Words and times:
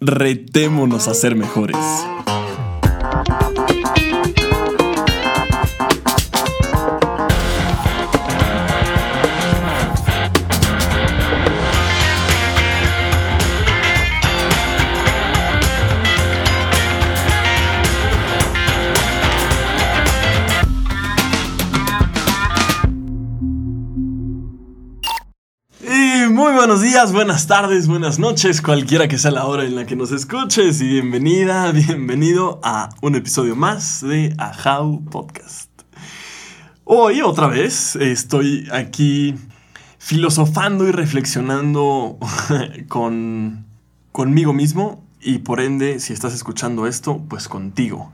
retémonos 0.00 1.08
a 1.08 1.14
ser 1.14 1.34
mejores. 1.34 1.76
Buenas 27.06 27.46
tardes, 27.46 27.86
buenas 27.86 28.18
noches, 28.18 28.60
cualquiera 28.60 29.06
que 29.06 29.18
sea 29.18 29.30
la 29.30 29.46
hora 29.46 29.64
en 29.64 29.76
la 29.76 29.86
que 29.86 29.94
nos 29.94 30.10
escuches 30.10 30.80
y 30.80 30.88
bienvenida, 30.88 31.70
bienvenido 31.72 32.60
a 32.64 32.88
un 33.00 33.14
episodio 33.14 33.54
más 33.54 34.00
de 34.00 34.34
Ahau 34.36 35.04
Podcast. 35.04 35.70
Hoy 36.82 37.20
otra 37.22 37.46
vez 37.46 37.94
estoy 37.94 38.66
aquí 38.72 39.36
filosofando 39.98 40.88
y 40.88 40.90
reflexionando 40.90 42.18
con 42.88 43.64
conmigo 44.10 44.52
mismo 44.52 45.04
y 45.20 45.38
por 45.38 45.60
ende, 45.60 46.00
si 46.00 46.12
estás 46.12 46.34
escuchando 46.34 46.88
esto, 46.88 47.22
pues 47.28 47.46
contigo. 47.46 48.10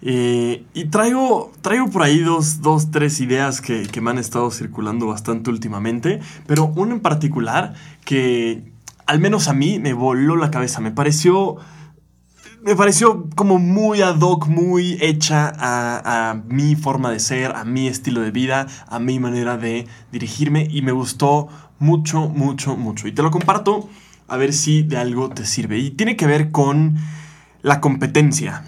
Eh, 0.00 0.64
y 0.74 0.84
traigo, 0.86 1.50
traigo 1.60 1.90
por 1.90 2.02
ahí 2.02 2.20
dos, 2.20 2.62
dos 2.62 2.90
tres 2.90 3.20
ideas 3.20 3.60
que, 3.60 3.82
que, 3.82 4.00
me 4.00 4.10
han 4.10 4.18
estado 4.18 4.50
circulando 4.52 5.06
bastante 5.08 5.50
últimamente, 5.50 6.20
pero 6.46 6.66
una 6.76 6.94
en 6.94 7.00
particular 7.00 7.74
que 8.04 8.62
al 9.06 9.18
menos 9.18 9.48
a 9.48 9.54
mí 9.54 9.80
me 9.80 9.94
voló 9.94 10.36
la 10.36 10.50
cabeza, 10.50 10.80
me 10.80 10.92
pareció... 10.92 11.56
Me 12.60 12.74
pareció 12.74 13.30
como 13.36 13.60
muy 13.60 14.02
ad 14.02 14.18
hoc, 14.20 14.48
muy 14.48 14.98
hecha 15.00 15.48
a, 15.56 16.30
a 16.30 16.34
mi 16.34 16.74
forma 16.74 17.12
de 17.12 17.20
ser, 17.20 17.54
a 17.54 17.64
mi 17.64 17.86
estilo 17.86 18.20
de 18.20 18.32
vida, 18.32 18.66
a 18.88 18.98
mi 18.98 19.20
manera 19.20 19.56
de 19.56 19.86
dirigirme 20.10 20.66
y 20.68 20.82
me 20.82 20.90
gustó 20.90 21.46
mucho, 21.78 22.28
mucho, 22.28 22.76
mucho. 22.76 23.06
Y 23.06 23.12
te 23.12 23.22
lo 23.22 23.30
comparto 23.30 23.88
a 24.26 24.36
ver 24.36 24.52
si 24.52 24.82
de 24.82 24.96
algo 24.96 25.30
te 25.30 25.46
sirve. 25.46 25.78
Y 25.78 25.90
tiene 25.90 26.16
que 26.16 26.26
ver 26.26 26.50
con 26.50 26.96
la 27.62 27.80
competencia. 27.80 28.64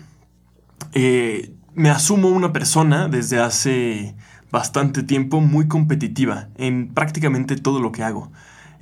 Eh, 0.93 1.55
me 1.75 1.91
asumo 1.91 2.29
una 2.29 2.53
persona 2.53 3.09
desde 3.09 3.41
hace 3.41 4.15
bastante 4.51 5.03
tiempo 5.03 5.41
muy 5.41 5.69
competitiva 5.69 6.49
en 6.57 6.93
prácticamente 6.93 7.57
todo 7.57 7.81
lo 7.81 7.93
que 7.93 8.03
hago. 8.03 8.31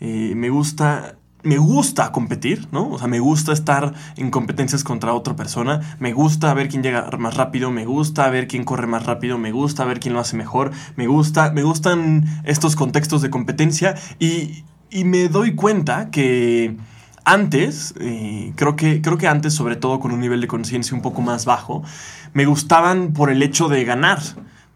Eh, 0.01 0.33
me 0.37 0.51
gusta 0.51 1.17
me 1.43 1.59
gusta 1.59 2.11
competir, 2.11 2.69
¿no? 2.73 2.91
O 2.91 2.99
sea, 2.99 3.07
me 3.07 3.21
gusta 3.21 3.53
estar 3.53 3.95
en 4.17 4.31
competencias 4.31 4.83
contra 4.83 5.15
otra 5.15 5.37
persona, 5.37 5.97
me 6.01 6.13
gusta 6.13 6.53
ver 6.53 6.69
quién 6.69 6.83
llega 6.83 7.09
más 7.19 7.37
rápido, 7.37 7.71
me 7.71 7.87
gusta 7.87 8.29
ver 8.29 8.49
quién 8.49 8.65
corre 8.65 8.87
más 8.87 9.07
rápido, 9.07 9.39
me 9.39 9.53
gusta 9.53 9.85
ver 9.85 10.01
quién 10.01 10.15
lo 10.15 10.21
hace 10.21 10.37
mejor, 10.37 10.73
me 10.97 11.07
gusta, 11.07 11.53
me 11.53 11.63
gustan 11.63 12.25
estos 12.45 12.75
contextos 12.75 13.23
de 13.23 13.31
competencia 13.31 13.95
y, 14.19 14.65
y 14.91 15.05
me 15.05 15.29
doy 15.29 15.55
cuenta 15.55 16.11
que 16.11 16.77
antes, 17.33 17.95
eh, 18.01 18.53
creo, 18.57 18.75
que, 18.75 19.03
creo 19.03 19.19
que 19.19 19.29
antes, 19.29 19.53
sobre 19.53 19.77
todo 19.77 20.01
con 20.01 20.13
un 20.13 20.21
nivel 20.21 20.41
de 20.41 20.47
conciencia 20.47 20.97
un 20.97 21.03
poco 21.03 21.21
más 21.21 21.45
bajo, 21.45 21.83
me 22.33 22.47
gustaban 22.47 23.13
por 23.13 23.31
el 23.31 23.43
hecho 23.43 23.69
de 23.69 23.85
ganar. 23.85 24.21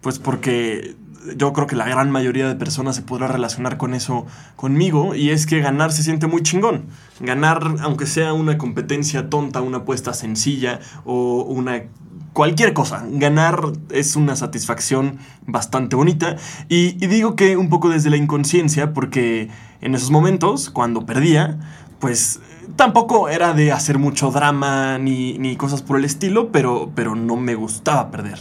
Pues 0.03 0.19
porque 0.19 0.97
yo 1.37 1.53
creo 1.53 1.67
que 1.67 1.77
la 1.77 1.89
gran 1.89 2.11
mayoría 2.11 2.49
de 2.49 2.55
personas 2.55 2.97
se 2.97 3.03
podrá 3.03 3.29
relacionar 3.29 3.77
con 3.77 3.95
eso 3.95 4.27
conmigo 4.57 5.15
y 5.15 5.31
es 5.31 5.47
que 5.47 5.61
ganar 5.61 5.93
se 5.93 6.03
siente 6.03 6.27
muy 6.27 6.43
chingón. 6.43 6.87
Ganar, 7.21 7.77
aunque 7.81 8.07
sea 8.07 8.33
una 8.33 8.59
competencia 8.59 9.31
tonta, 9.31 9.63
una 9.63 9.79
apuesta 9.79 10.13
sencilla 10.13 10.81
o 11.05 11.43
una 11.45 11.85
cualquier 12.33 12.73
cosa. 12.73 13.05
Ganar 13.09 13.61
es 13.91 14.17
una 14.17 14.37
satisfacción 14.37 15.19
bastante 15.47 15.97
bonita. 15.97 16.37
Y, 16.69 17.03
y, 17.03 17.07
digo 17.07 17.37
que 17.37 17.57
un 17.57 17.69
poco 17.69 17.89
desde 17.89 18.11
la 18.11 18.17
inconsciencia, 18.17 18.93
porque 18.93 19.49
en 19.81 19.95
esos 19.95 20.11
momentos, 20.11 20.71
cuando 20.71 21.07
perdía, 21.07 21.59
pues 22.03 22.41
tampoco 22.75 23.29
era 23.29 23.53
de 23.53 23.71
hacer 23.71 24.01
mucho 24.01 24.33
drama 24.33 24.99
ni, 24.99 25.55
cosas 25.57 25.83
por 25.83 25.97
el 26.01 26.05
estilo, 26.05 26.51
pero, 26.51 26.91
pero 26.97 27.15
no 27.15 27.37
me 27.37 27.55
gustaba 27.55 28.11
perder. 28.11 28.41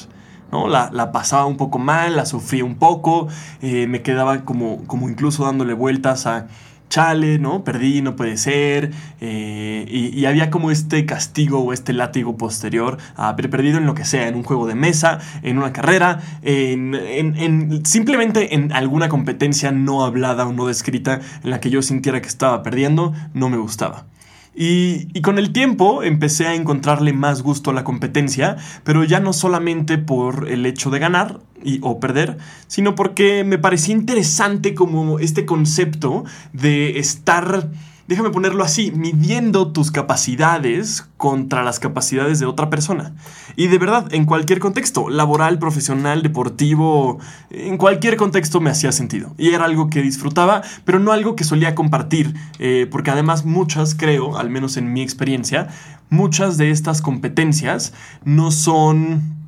¿no? 0.51 0.67
La, 0.67 1.11
pasaba 1.11 1.45
un 1.45 1.57
poco 1.57 1.77
mal, 1.77 2.15
la 2.15 2.25
sufría 2.25 2.65
un 2.65 2.73
poco, 2.73 3.27
eh, 3.61 3.85
me 3.85 4.01
quedaba 4.01 4.45
como, 4.45 4.83
como 4.87 5.09
incluso 5.09 5.45
dándole 5.45 5.75
vueltas 5.75 6.25
a 6.25 6.47
chale, 6.91 7.39
¿no? 7.39 7.63
Perdí, 7.63 8.03
no 8.03 8.15
puede 8.15 8.37
ser. 8.37 8.91
Eh, 9.21 9.85
y, 9.89 10.25
había 10.25 10.51
como 10.51 10.69
este 10.69 11.05
castigo 11.05 11.59
o 11.59 11.73
este 11.73 11.93
látigo 11.93 12.37
posterior 12.37 12.97
a 13.15 13.29
haber 13.29 13.49
perdido 13.49 13.79
en 13.79 13.87
lo 13.87 13.95
que 13.95 14.05
sea, 14.05 14.27
en 14.27 14.35
un 14.35 14.43
juego 14.43 14.67
de 14.67 14.75
mesa, 14.75 15.19
en 15.41 15.57
una 15.57 15.73
carrera, 15.73 16.19
en, 16.43 17.81
simplemente 17.85 18.53
en 18.53 18.71
alguna 18.73 19.09
competencia 19.09 19.71
no 19.71 20.05
hablada 20.05 20.45
o 20.45 20.53
no 20.53 20.67
descrita 20.67 21.21
en 21.43 21.49
la 21.49 21.59
que 21.59 21.69
yo 21.69 21.81
sintiera 21.81 22.21
que 22.21 22.27
estaba 22.27 22.61
perdiendo, 22.61 23.13
no 23.33 23.49
me 23.49 23.57
gustaba. 23.57 24.05
Y, 24.53 25.21
con 25.21 25.39
el 25.39 25.53
tiempo 25.53 26.03
empecé 26.03 26.47
a 26.47 26.55
encontrarle 26.55 27.13
más 27.13 27.41
gusto 27.41 27.71
a 27.71 27.73
la 27.73 27.85
competencia, 27.85 28.57
pero 28.83 29.03
ya 29.05 29.21
no 29.21 29.31
solamente 29.31 29.97
por 29.97 30.49
el 30.49 30.65
hecho 30.65 30.89
de 30.89 30.99
ganar 30.99 31.39
y, 31.63 31.79
o 31.81 31.99
perder, 31.99 32.37
sino 32.67 32.95
porque 32.95 33.43
me 33.43 33.57
parecía 33.57 33.95
interesante 33.95 34.73
como 34.73 35.19
este 35.19 35.45
concepto 35.45 36.23
de 36.53 36.99
estar 36.99 37.69
déjame 38.11 38.29
ponerlo 38.29 38.65
así, 38.65 38.91
midiendo 38.91 39.71
tus 39.71 39.89
capacidades 39.89 41.07
contra 41.15 41.63
las 41.63 41.79
capacidades 41.79 42.39
de 42.39 42.45
otra 42.45 42.69
persona. 42.69 43.13
Y 43.55 43.67
de 43.67 43.77
verdad, 43.77 44.13
en 44.13 44.25
cualquier 44.25 44.59
contexto, 44.59 45.09
laboral, 45.09 45.59
profesional, 45.59 46.21
deportivo, 46.21 47.19
en 47.51 47.77
cualquier 47.77 48.17
contexto 48.17 48.59
me 48.59 48.69
hacía 48.69 48.91
sentido. 48.91 49.33
Y 49.37 49.51
era 49.51 49.63
algo 49.63 49.89
que 49.89 50.01
disfrutaba, 50.01 50.61
pero 50.83 50.99
no 50.99 51.13
algo 51.13 51.37
que 51.37 51.45
solía 51.45 51.73
compartir, 51.73 52.35
eh, 52.59 52.85
porque 52.91 53.11
además 53.11 53.45
muchas, 53.45 53.95
creo, 53.95 54.37
al 54.37 54.49
menos 54.49 54.75
en 54.75 54.91
mi 54.91 55.01
experiencia, 55.01 55.69
muchas 56.09 56.57
de 56.57 56.71
estas 56.71 57.01
competencias 57.01 57.93
no 58.25 58.51
son 58.51 59.40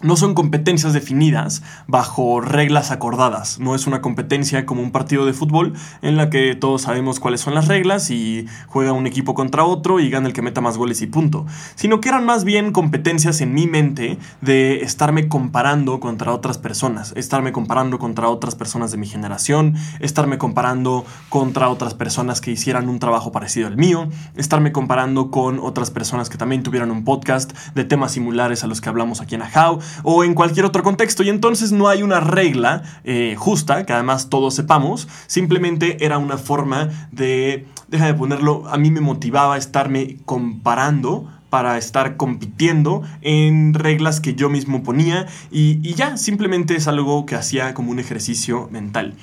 no 0.00 0.16
son 0.16 0.34
competencias 0.34 0.92
definidas 0.92 1.62
bajo 1.88 2.40
reglas 2.40 2.92
acordadas. 2.92 3.58
No 3.58 3.74
es 3.74 3.86
una 3.88 4.00
competencia 4.00 4.64
como 4.64 4.80
un 4.80 4.92
partido 4.92 5.26
de 5.26 5.32
fútbol 5.32 5.72
en 6.02 6.16
la 6.16 6.30
que 6.30 6.54
todos 6.54 6.82
sabemos 6.82 7.18
cuáles 7.18 7.40
son 7.40 7.54
las 7.54 7.66
reglas 7.66 8.10
y 8.10 8.46
juega 8.68 8.92
un 8.92 9.08
equipo 9.08 9.34
contra 9.34 9.64
otro 9.64 9.98
y 9.98 10.08
gana 10.08 10.28
el 10.28 10.32
que 10.32 10.42
meta 10.42 10.60
más 10.60 10.76
goles 10.76 11.02
y 11.02 11.08
punto. 11.08 11.46
Sino 11.74 12.00
que 12.00 12.10
eran 12.10 12.24
más 12.24 12.44
bien 12.44 12.70
competencias 12.70 13.40
en 13.40 13.52
mi 13.52 13.66
mente 13.66 14.18
de 14.40 14.82
estarme 14.82 15.28
comparando 15.28 15.98
contra 15.98 16.32
otras 16.32 16.58
personas, 16.58 17.12
estarme 17.16 17.50
comparando 17.50 17.98
contra 17.98 18.28
otras 18.28 18.54
personas 18.54 18.92
de 18.92 18.98
mi 18.98 19.06
generación, 19.06 19.74
estarme 19.98 20.38
comparando 20.38 21.04
contra 21.28 21.68
otras 21.68 21.94
personas 21.94 22.40
que 22.40 22.52
hicieran 22.52 22.88
un 22.88 23.00
trabajo 23.00 23.32
parecido 23.32 23.66
al 23.66 23.76
mío, 23.76 24.08
estarme 24.36 24.70
comparando 24.70 25.32
con 25.32 25.58
otras 25.58 25.90
personas 25.90 26.28
que 26.28 26.38
también 26.38 26.62
tuvieran 26.62 26.92
un 26.92 27.02
podcast 27.02 27.52
de 27.74 27.84
temas 27.84 28.12
similares 28.12 28.62
a 28.62 28.68
los 28.68 28.80
que 28.80 28.88
hablamos 28.88 29.20
aquí 29.20 29.34
en 29.34 29.42
Ahau 29.42 29.80
o 30.02 30.24
en 30.24 30.34
cualquier 30.34 30.66
otro 30.66 30.82
contexto. 30.82 31.22
Y 31.22 31.28
entonces 31.28 31.72
no 31.72 31.88
hay 31.88 32.02
una 32.02 32.20
regla 32.20 32.82
eh, 33.04 33.34
justa, 33.38 33.84
que 33.86 33.92
además 33.92 34.28
todos 34.28 34.54
sepamos, 34.54 35.08
simplemente 35.26 36.04
era 36.04 36.18
una 36.18 36.38
forma 36.38 36.88
de, 37.12 37.66
deja 37.88 38.06
de 38.06 38.14
ponerlo, 38.14 38.68
a 38.68 38.78
mí 38.78 38.90
me 38.90 39.00
motivaba 39.00 39.56
estarme 39.56 40.16
comparando 40.24 41.28
para 41.50 41.78
estar 41.78 42.16
compitiendo 42.16 43.02
en 43.22 43.72
reglas 43.72 44.20
que 44.20 44.34
yo 44.34 44.50
mismo 44.50 44.82
ponía 44.82 45.26
y, 45.50 45.80
y 45.82 45.94
ya, 45.94 46.16
simplemente 46.18 46.76
es 46.76 46.88
algo 46.88 47.24
que 47.24 47.36
hacía 47.36 47.72
como 47.74 47.90
un 47.90 47.98
ejercicio 47.98 48.68
mental. 48.70 49.14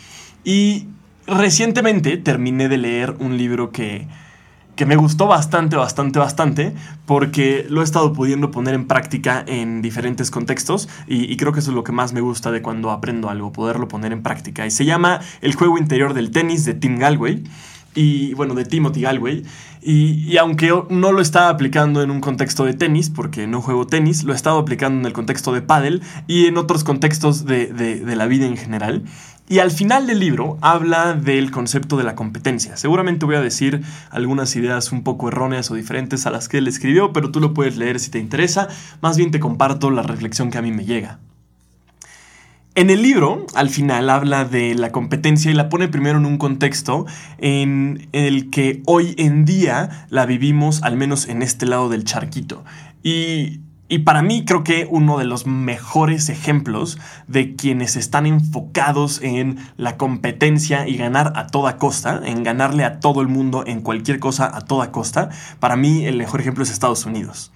Y 0.43 0.87
recientemente 1.27 2.17
terminé 2.17 2.69
de 2.69 2.77
leer 2.77 3.15
un 3.19 3.37
libro 3.37 3.71
que 3.71 4.07
que 4.75 4.85
me 4.85 4.95
gustó 4.95 5.27
bastante, 5.27 5.75
bastante, 5.75 6.19
bastante, 6.19 6.75
porque 7.05 7.65
lo 7.69 7.81
he 7.81 7.83
estado 7.83 8.13
pudiendo 8.13 8.51
poner 8.51 8.73
en 8.73 8.87
práctica 8.87 9.43
en 9.47 9.81
diferentes 9.81 10.31
contextos 10.31 10.89
y, 11.07 11.35
creo 11.37 11.53
que 11.53 11.59
eso 11.59 11.71
es 11.71 11.75
lo 11.75 11.83
que 11.83 11.91
más 11.91 12.13
me 12.13 12.21
gusta 12.21 12.51
de 12.51 12.61
cuando 12.61 12.91
aprendo 12.91 13.29
algo, 13.29 13.51
poderlo 13.51 13.87
poner 13.87 14.11
en 14.11 14.21
práctica. 14.21 14.65
Y 14.65 14.71
se 14.71 14.85
llama 14.85 15.21
El 15.41 15.55
juego 15.55 15.77
interior 15.77 16.13
del 16.13 16.31
tenis 16.31 16.65
de 16.65 16.73
Tim 16.73 16.97
Galway. 16.97 17.43
Y 17.97 18.33
bueno, 18.33 18.55
de 18.55 18.65
Timothy 18.65 19.01
Galway. 19.01 19.43
Y, 19.87 20.35
aunque 20.37 20.73
no 20.89 21.11
lo 21.11 21.21
estaba 21.21 21.49
aplicando 21.49 22.01
en 22.01 22.09
un 22.09 22.19
contexto 22.19 22.65
de 22.65 22.73
tenis, 22.73 23.11
porque 23.11 23.45
no 23.45 23.61
juego 23.61 23.85
tenis, 23.85 24.23
lo 24.23 24.33
he 24.33 24.35
estado 24.35 24.57
aplicando 24.57 24.99
en 24.99 25.05
el 25.05 25.13
contexto 25.13 25.53
de 25.53 25.61
pádel 25.61 26.01
y 26.25 26.47
en 26.47 26.57
otros 26.57 26.83
contextos 26.83 27.45
de, 27.45 27.67
de 27.67 28.15
la 28.15 28.25
vida 28.25 28.47
en 28.47 28.57
general. 28.57 29.03
Y 29.47 29.59
al 29.59 29.69
final 29.69 30.07
del 30.07 30.19
libro 30.19 30.57
habla 30.61 31.13
del 31.13 31.51
concepto 31.51 31.97
de 31.97 32.03
la 32.03 32.15
competencia. 32.15 32.77
Seguramente 32.77 33.27
voy 33.27 33.35
a 33.35 33.41
decir 33.41 33.83
algunas 34.09 34.55
ideas 34.55 34.91
un 34.91 35.03
poco 35.03 35.27
erróneas 35.27 35.69
o 35.69 35.75
diferentes 35.75 36.25
a 36.25 36.31
las 36.31 36.49
que 36.49 36.57
él 36.57 36.67
escribió, 36.67 37.13
pero 37.13 37.29
tú 37.29 37.39
lo 37.39 37.53
puedes 37.53 37.77
leer 37.77 37.99
si 37.99 38.09
te 38.09 38.17
interesa. 38.17 38.69
Más 39.01 39.17
bien 39.17 39.29
te 39.29 39.39
comparto 39.39 39.91
la 39.91 40.01
reflexión 40.01 40.49
que 40.49 40.57
a 40.57 40.63
mí 40.63 40.71
me 40.71 40.85
llega. 40.85 41.19
En 42.77 42.89
el 42.89 43.01
libro, 43.01 43.45
al 43.55 43.69
final, 43.69 44.09
habla 44.09 44.43
de 44.43 44.75
la 44.75 44.91
competencia 44.91 45.49
y 45.49 45.53
la 45.53 45.69
pone 45.69 45.87
primero 45.87 46.17
en 46.17 46.25
un 46.25 46.37
contexto 46.37 47.05
en 47.37 48.09
el 48.11 48.49
que 48.49 48.81
hoy 48.85 49.15
en 49.17 49.45
día 49.45 50.05
la 50.09 50.25
vivimos, 50.25 50.83
al 50.83 50.97
menos 50.97 51.29
en 51.29 51.41
este 51.41 51.65
lado 51.65 51.87
del 51.87 52.03
charquito. 52.03 52.65
Y 53.01 53.61
y 53.87 53.99
para 53.99 54.23
mí 54.23 54.45
creo 54.45 54.63
que 54.63 54.87
uno 54.89 55.19
de 55.19 55.25
los 55.25 55.45
mejores 55.45 56.29
ejemplos 56.29 56.97
de 57.27 57.55
quienes 57.55 57.95
están 57.95 58.25
enfocados 58.25 59.21
en 59.21 59.59
la 59.77 59.95
competencia 59.95 60.87
y 60.87 60.97
ganar 60.97 61.33
a 61.35 61.45
toda 61.45 61.77
costa, 61.77 62.19
en 62.25 62.41
ganarle 62.41 62.83
a 62.83 62.99
todo 62.99 63.21
el 63.21 63.27
mundo 63.27 63.63
en 63.67 63.81
cualquier 63.81 64.19
cosa 64.19 64.49
a 64.51 64.61
toda 64.61 64.91
costa, 64.91 65.29
para 65.59 65.75
mí 65.75 66.03
el 66.05 66.17
mejor 66.17 66.41
ejemplo 66.41 66.63
es 66.63 66.71
Estados 66.71 67.05
Unidos. 67.05 67.51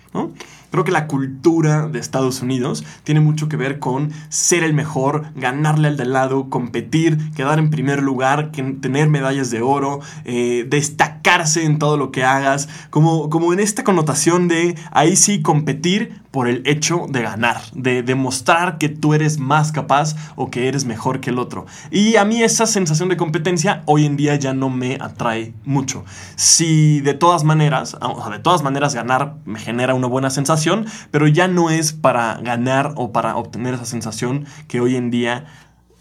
Creo 0.71 0.83
que 0.83 0.91
la 0.91 1.07
cultura 1.07 1.87
de 1.87 1.99
Estados 1.99 2.41
Unidos 2.41 2.83
tiene 3.03 3.21
mucho 3.21 3.49
que 3.49 3.57
ver 3.57 3.79
con 3.79 4.11
ser 4.29 4.63
el 4.63 4.73
mejor, 4.73 5.25
ganarle 5.35 5.87
al 5.87 5.97
de 5.97 6.05
lado, 6.05 6.49
competir, 6.49 7.31
quedar 7.33 7.57
en 7.57 7.71
primer 7.71 8.03
lugar, 8.03 8.51
tener 8.51 9.09
medallas 9.09 9.49
de 9.49 9.61
oro, 9.61 9.99
eh, 10.25 10.65
destacarse 10.69 11.65
en 11.65 11.79
todo 11.79 11.97
lo 11.97 12.11
que 12.11 12.23
hagas, 12.23 12.69
como, 12.91 13.29
como 13.29 13.51
en 13.51 13.59
esta 13.59 13.83
connotación 13.83 14.47
de 14.47 14.75
ahí 14.91 15.15
sí 15.15 15.41
competir 15.41 16.21
por 16.31 16.47
el 16.47 16.61
hecho 16.65 17.07
de 17.09 17.23
ganar, 17.23 17.61
de 17.73 18.03
demostrar 18.03 18.77
que 18.77 18.89
tú 18.89 19.13
eres 19.13 19.39
más 19.39 19.71
capaz 19.71 20.15
o 20.35 20.51
que 20.51 20.67
eres 20.67 20.85
mejor 20.85 21.21
que 21.21 21.31
el 21.31 21.39
otro. 21.39 21.65
Y 21.89 22.17
a 22.17 22.25
mí 22.25 22.43
esa 22.43 22.67
sensación 22.67 23.09
de 23.09 23.17
competencia 23.17 23.81
hoy 23.85 24.05
en 24.05 24.15
día 24.15 24.35
ya 24.35 24.53
no 24.53 24.69
me 24.69 24.97
atrae 25.01 25.53
mucho. 25.65 26.05
Si 26.35 27.01
de 27.01 27.15
todas 27.15 27.43
maneras, 27.43 27.97
o 27.99 28.21
sea, 28.21 28.31
de 28.31 28.39
todas 28.39 28.61
maneras 28.61 28.93
ganar 28.93 29.37
me 29.45 29.59
genera 29.59 29.95
una 29.95 30.07
buena 30.07 30.29
sensación, 30.29 30.85
pero 31.11 31.27
ya 31.27 31.47
no 31.47 31.69
es 31.69 31.93
para 31.93 32.37
ganar 32.37 32.93
o 32.95 33.11
para 33.11 33.35
obtener 33.35 33.73
esa 33.73 33.85
sensación 33.85 34.45
que 34.67 34.81
hoy 34.81 34.95
en 34.95 35.09
día 35.09 35.45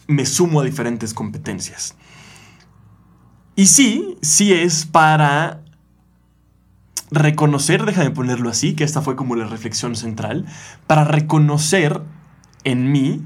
me 0.06 0.26
sumo 0.26 0.60
a 0.60 0.64
diferentes 0.64 1.14
competencias. 1.14 1.94
Y 3.56 3.66
sí, 3.66 4.16
sí 4.22 4.52
es 4.52 4.86
para 4.86 5.62
reconocer, 7.10 7.84
déjame 7.84 8.10
ponerlo 8.10 8.50
así, 8.50 8.74
que 8.74 8.84
esta 8.84 9.02
fue 9.02 9.16
como 9.16 9.36
la 9.36 9.46
reflexión 9.46 9.96
central, 9.96 10.46
para 10.86 11.04
reconocer 11.04 12.00
en 12.64 12.92
mí 12.92 13.22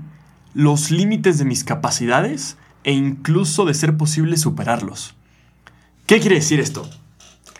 los 0.55 0.91
límites 0.91 1.39
de 1.39 1.45
mis 1.45 1.65
capacidades 1.65 2.57
e 2.85 2.93
incluso 2.93 3.65
de 3.65 3.75
ser 3.75 3.97
posible 3.97 4.37
superarlos. 4.37 5.15
¿Qué 6.07 6.21
quiere 6.21 6.37
decir 6.37 6.61
esto? 6.61 6.89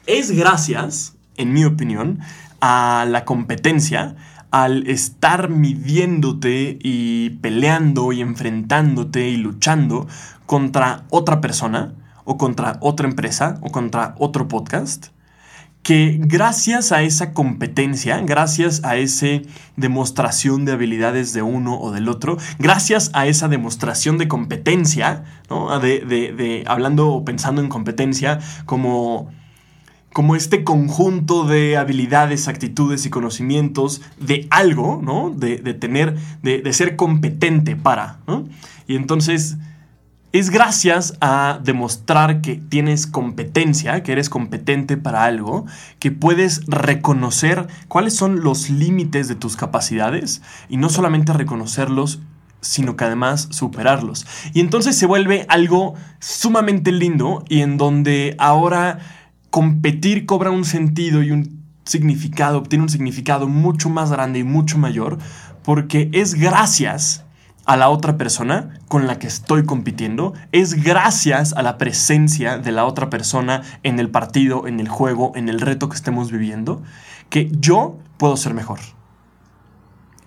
Es 0.07 0.31
gracias, 0.31 1.15
en 1.37 1.53
mi 1.53 1.65
opinión, 1.65 2.21
a 2.61 3.07
la 3.09 3.25
competencia, 3.25 4.17
al 4.51 4.87
estar 4.87 5.49
midiéndote 5.49 6.79
y 6.83 7.31
peleando 7.41 8.13
y 8.13 8.21
enfrentándote 8.21 9.31
y 9.31 9.37
luchando 9.37 10.07
contra 10.45 11.05
otra 11.09 11.41
persona 11.41 11.95
o 12.25 12.37
contra 12.37 12.77
otra 12.81 13.09
empresa 13.09 13.59
o 13.63 13.73
contra 13.73 14.15
otro 14.19 14.49
podcast, 14.49 15.07
que 15.83 16.17
gracias 16.21 16.93
a 16.93 17.03
esa 17.03 17.33
competencia, 17.33 18.21
gracias 18.21 18.85
a 18.85 18.97
esa 18.97 19.41
demostración 19.77 20.65
de 20.65 20.73
habilidades 20.73 21.33
de 21.33 21.43
uno 21.43 21.79
o 21.79 21.91
del 21.91 22.09
otro, 22.09 22.39
gracias 22.59 23.11
a 23.15 23.27
esa 23.27 23.49
demostración 23.49 24.17
de 24.17 24.29
competencia, 24.29 25.25
de, 25.81 26.65
hablando 26.67 27.09
o 27.09 27.25
pensando 27.25 27.61
en 27.61 27.69
competencia 27.69 28.39
como, 28.65 29.31
como 30.13 30.37
este 30.37 30.63
conjunto 30.63 31.47
de 31.47 31.77
habilidades, 31.77 32.47
actitudes 32.47 33.05
y 33.05 33.11
conocimientos 33.11 34.03
de 34.21 34.47
algo, 34.51 35.01
¿no? 35.03 35.31
de, 35.31 35.59
tener, 35.75 36.17
de, 36.43 36.73
ser 36.73 36.95
competente 36.95 37.75
para. 37.75 38.21
Y 38.87 38.95
entonces 38.95 39.57
es 40.33 40.49
gracias 40.49 41.15
a 41.21 41.61
demostrar 41.63 42.41
que 42.41 42.57
tienes 42.57 43.07
competencia, 43.07 44.03
que 44.03 44.13
eres 44.13 44.31
competente 44.31 44.97
para 44.97 45.25
algo, 45.25 45.67
que 45.99 46.11
puedes 46.11 46.65
reconocer 46.67 47.67
cuáles 47.89 48.17
son 48.17 48.43
los 48.43 48.71
límites 48.71 49.29
de 49.29 49.35
tus 49.35 49.57
capacidades 49.57 50.41
y 50.71 50.79
no 50.79 50.89
solamente 50.89 51.35
reconocerlos, 51.35 52.23
sino 52.63 52.97
que 52.97 53.05
además 53.05 53.49
superarlos. 53.51 54.27
Y 54.55 54.61
entonces 54.61 54.97
se 54.97 55.05
vuelve 55.05 55.45
algo 55.51 55.95
sumamente 56.19 56.93
lindo 56.93 57.45
y 57.49 57.61
en 57.61 57.77
donde 57.77 58.35
ahora 58.39 59.01
competir 59.51 60.25
cobra 60.25 60.51
un 60.51 60.65
sentido 60.65 61.23
y 61.23 61.31
un 61.31 61.61
significado, 61.85 62.59
obtiene 62.59 62.85
un 62.85 62.89
significado 62.89 63.49
mucho 63.49 63.91
más 63.91 64.11
grande 64.11 64.39
y 64.39 64.45
mucho 64.45 64.79
mayor, 64.79 65.19
porque 65.63 66.09
es 66.13 66.35
gracias 66.35 67.25
a 67.65 67.77
la 67.77 67.89
otra 67.89 68.17
persona 68.17 68.81
con 68.89 69.07
la 69.07 69.19
que 69.19 69.27
estoy 69.27 69.65
compitiendo 69.65 70.35
es 70.51 70.83
gracias 70.83 71.53
a 71.53 71.63
la 71.63 71.79
presencia 71.79 72.59
de 72.59 72.73
la 72.73 72.85
otra 72.85 73.09
persona 73.09 73.63
en 73.83 73.99
el 74.01 74.11
partido, 74.11 74.67
en 74.67 74.81
el 74.81 74.89
juego, 74.89 75.33
en 75.37 75.49
el 75.49 75.61
reto 75.61 75.89
que 75.89 75.97
estemos 75.97 76.33
viviendo, 76.33 76.83
que 77.31 77.51
yo 77.61 77.99
puedo 78.17 78.37
ser 78.37 78.55
mejor. 78.55 78.81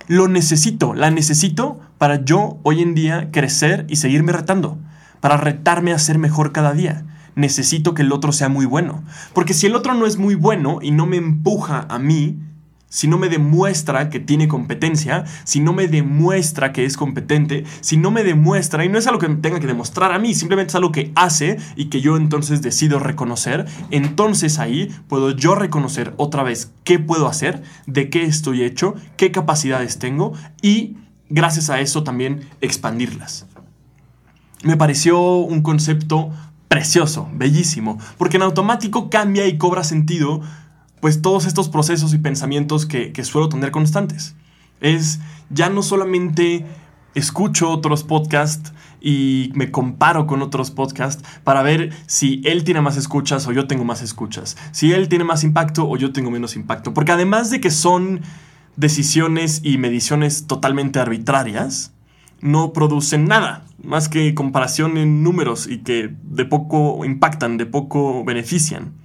Lo 0.07 0.27
necesito, 0.27 0.93
la 0.93 1.11
necesito 1.11 1.79
para 1.97 2.23
yo 2.23 2.59
hoy 2.63 2.81
en 2.81 2.95
día 2.95 3.31
crecer 3.31 3.85
y 3.89 3.97
seguirme 3.97 4.31
retando, 4.31 4.77
para 5.19 5.37
retarme 5.37 5.93
a 5.93 5.99
ser 5.99 6.19
mejor 6.19 6.51
cada 6.51 6.73
día. 6.73 7.05
Necesito 7.35 7.93
que 7.93 8.03
el 8.03 8.13
otro 8.13 8.31
sea 8.31 8.47
muy 8.47 8.65
bueno, 8.65 9.03
porque 9.33 9.53
si 9.53 9.65
el 9.65 9.75
otro 9.75 9.93
no 9.93 10.05
es 10.05 10.17
muy 10.17 10.35
bueno 10.35 10.79
y 10.81 10.91
no 10.91 11.05
me 11.05 11.17
empuja 11.17 11.85
a 11.89 11.99
mí, 11.99 12.39
si 12.95 13.09
no 13.09 13.17
me 13.17 13.27
demuestra 13.27 14.09
que 14.09 14.21
tiene 14.21 14.47
competencia, 14.47 15.25
si 15.43 15.59
no 15.59 15.73
me 15.73 15.89
demuestra 15.89 16.71
que 16.71 16.85
es 16.85 16.95
competente, 16.95 17.65
si 17.81 17.97
no 17.97 18.09
me 18.09 18.23
demuestra, 18.23 18.85
y 18.85 18.89
no 18.89 18.97
es 18.97 19.05
algo 19.05 19.19
que 19.19 19.27
tenga 19.27 19.59
que 19.59 19.67
demostrar 19.67 20.13
a 20.13 20.17
mí, 20.17 20.33
simplemente 20.33 20.69
es 20.69 20.75
algo 20.75 20.93
que 20.93 21.11
hace 21.13 21.57
y 21.75 21.87
que 21.87 21.99
yo 21.99 22.15
entonces 22.15 22.61
decido 22.61 22.99
reconocer, 22.99 23.65
entonces 23.91 24.59
ahí 24.59 24.95
puedo 25.09 25.31
yo 25.31 25.55
reconocer 25.55 26.13
otra 26.15 26.43
vez 26.43 26.71
qué 26.85 26.97
puedo 26.97 27.27
hacer, 27.27 27.63
de 27.85 28.09
qué 28.09 28.23
estoy 28.23 28.63
hecho, 28.63 28.95
qué 29.17 29.29
capacidades 29.29 29.99
tengo 29.99 30.31
y 30.61 30.95
gracias 31.29 31.69
a 31.69 31.81
eso 31.81 32.05
también 32.05 32.47
expandirlas. 32.61 33.45
Me 34.63 34.77
pareció 34.77 35.19
un 35.39 35.63
concepto 35.63 36.31
precioso, 36.69 37.29
bellísimo, 37.33 37.99
porque 38.17 38.37
en 38.37 38.43
automático 38.43 39.09
cambia 39.09 39.47
y 39.47 39.57
cobra 39.57 39.83
sentido 39.83 40.39
pues 41.05 41.21
todos 41.21 41.45
estos 41.45 41.69
procesos 41.69 42.15
y 42.15 42.17
pensamientos 42.17 42.87
que, 42.87 43.13
suelo 43.23 43.47
tener 43.47 43.69
constantes. 43.69 44.35
Es 44.81 45.19
ya 45.51 45.69
no 45.69 45.83
solamente 45.83 46.65
escucho 47.13 47.69
otros 47.69 48.03
podcasts 48.03 48.73
y 49.01 49.51
me 49.53 49.69
comparo 49.69 50.25
con 50.25 50.41
otros 50.41 50.71
podcasts 50.71 51.23
para 51.43 51.61
ver 51.61 51.91
si 52.07 52.41
él 52.43 52.63
tiene 52.63 52.81
más 52.81 52.97
escuchas 52.97 53.45
o 53.45 53.51
yo 53.51 53.67
tengo 53.67 53.83
más 53.83 54.01
escuchas, 54.01 54.57
si 54.71 54.93
él 54.93 55.07
tiene 55.07 55.25
más 55.25 55.43
impacto 55.43 55.87
o 55.87 55.95
yo 55.95 56.11
tengo 56.11 56.31
menos 56.31 56.55
impacto, 56.55 56.91
porque 56.95 57.11
además 57.11 57.51
de 57.51 57.61
que 57.61 57.69
son 57.69 58.21
decisiones 58.75 59.61
y 59.63 59.77
mediciones 59.77 60.47
totalmente 60.47 60.97
arbitrarias, 60.97 61.93
no 62.41 62.73
producen 62.73 63.25
nada 63.25 63.63
más 63.83 64.09
que 64.09 64.33
comparación 64.33 64.97
en 64.97 65.21
números 65.21 65.67
y 65.67 65.83
que 65.83 66.15
de 66.23 66.45
poco 66.45 67.05
impactan, 67.05 67.57
de 67.57 67.67
poco 67.67 68.23
benefician. 68.23 69.04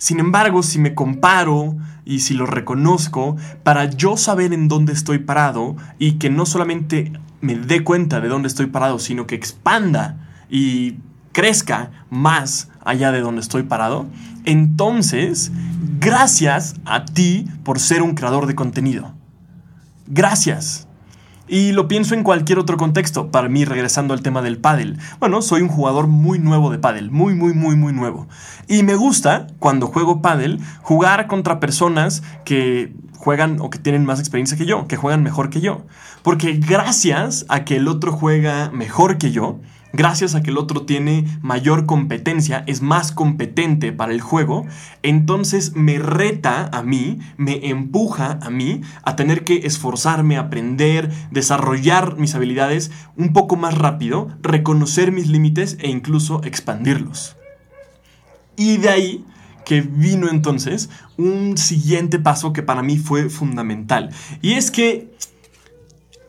Sin 0.00 0.18
embargo, 0.18 0.62
si 0.62 0.78
me 0.78 0.94
comparo 0.94 1.76
y 2.06 2.20
si 2.20 2.32
lo 2.32 2.46
reconozco, 2.46 3.36
para 3.62 3.84
yo 3.84 4.16
saber 4.16 4.54
en 4.54 4.66
dónde 4.66 4.94
estoy 4.94 5.18
parado 5.18 5.76
y 5.98 6.12
que 6.12 6.30
no 6.30 6.46
solamente 6.46 7.12
me 7.42 7.54
dé 7.54 7.84
cuenta 7.84 8.22
de 8.22 8.28
dónde 8.28 8.48
estoy 8.48 8.68
parado, 8.68 8.98
sino 8.98 9.26
que 9.26 9.34
expanda 9.34 10.26
y 10.48 10.96
crezca 11.32 11.90
más 12.08 12.70
allá 12.82 13.12
de 13.12 13.20
donde 13.20 13.42
estoy 13.42 13.64
parado, 13.64 14.06
entonces, 14.46 15.52
gracias 15.98 16.76
a 16.86 17.04
ti 17.04 17.44
por 17.62 17.78
ser 17.78 18.00
un 18.00 18.14
creador 18.14 18.46
de 18.46 18.54
contenido. 18.54 19.12
Gracias. 20.06 20.88
Y 21.52 21.72
lo 21.72 21.88
pienso 21.88 22.14
en 22.14 22.22
cualquier 22.22 22.60
otro 22.60 22.76
contexto. 22.76 23.32
Para 23.32 23.48
mí, 23.48 23.64
regresando 23.64 24.14
al 24.14 24.22
tema 24.22 24.40
del 24.40 24.58
pádel. 24.58 24.98
Bueno, 25.18 25.42
soy 25.42 25.62
un 25.62 25.68
jugador 25.68 26.06
muy 26.06 26.38
nuevo 26.38 26.70
de 26.70 26.78
pádel. 26.78 27.10
Muy, 27.10 27.34
muy, 27.34 27.54
muy, 27.54 27.74
muy 27.74 27.92
nuevo. 27.92 28.28
Y 28.68 28.84
me 28.84 28.94
gusta, 28.94 29.48
cuando 29.58 29.88
juego 29.88 30.22
pádel, 30.22 30.60
jugar 30.80 31.26
contra 31.26 31.58
personas 31.58 32.22
que 32.44 32.94
juegan 33.16 33.60
o 33.60 33.68
que 33.68 33.80
tienen 33.80 34.06
más 34.06 34.20
experiencia 34.20 34.56
que 34.56 34.64
yo, 34.64 34.86
que 34.86 34.96
juegan 34.96 35.24
mejor 35.24 35.50
que 35.50 35.60
yo. 35.60 35.82
Porque 36.22 36.52
gracias 36.52 37.46
a 37.48 37.64
que 37.64 37.78
el 37.78 37.88
otro 37.88 38.12
juega 38.12 38.70
mejor 38.70 39.18
que 39.18 39.32
yo, 39.32 39.58
gracias 39.92 40.34
a 40.34 40.42
que 40.42 40.50
el 40.50 40.58
otro 40.58 40.82
tiene 40.82 41.26
mayor 41.42 41.86
competencia, 41.86 42.64
es 42.66 42.82
más 42.82 43.12
competente 43.12 43.92
para 43.92 44.12
el 44.12 44.20
juego, 44.20 44.66
entonces 45.02 45.74
me 45.74 45.98
reta 45.98 46.68
a 46.72 46.82
mí, 46.82 47.18
me 47.36 47.68
empuja 47.68 48.38
a 48.42 48.50
mí 48.50 48.82
a 49.02 49.16
tener 49.16 49.44
que 49.44 49.66
esforzarme, 49.66 50.36
aprender, 50.36 51.10
desarrollar 51.30 52.16
mis 52.16 52.34
habilidades 52.34 52.90
un 53.16 53.32
poco 53.32 53.56
más 53.56 53.76
rápido, 53.76 54.28
reconocer 54.42 55.12
mis 55.12 55.28
límites 55.28 55.76
e 55.80 55.88
incluso 55.88 56.42
expandirlos. 56.44 57.36
Y 58.56 58.76
de 58.76 58.88
ahí 58.90 59.24
que 59.64 59.82
vino 59.82 60.28
entonces 60.28 60.90
un 61.16 61.56
siguiente 61.56 62.18
paso 62.18 62.52
que 62.52 62.62
para 62.62 62.82
mí 62.82 62.98
fue 62.98 63.30
fundamental. 63.30 64.10
Y 64.42 64.54
es 64.54 64.70
que, 64.70 65.14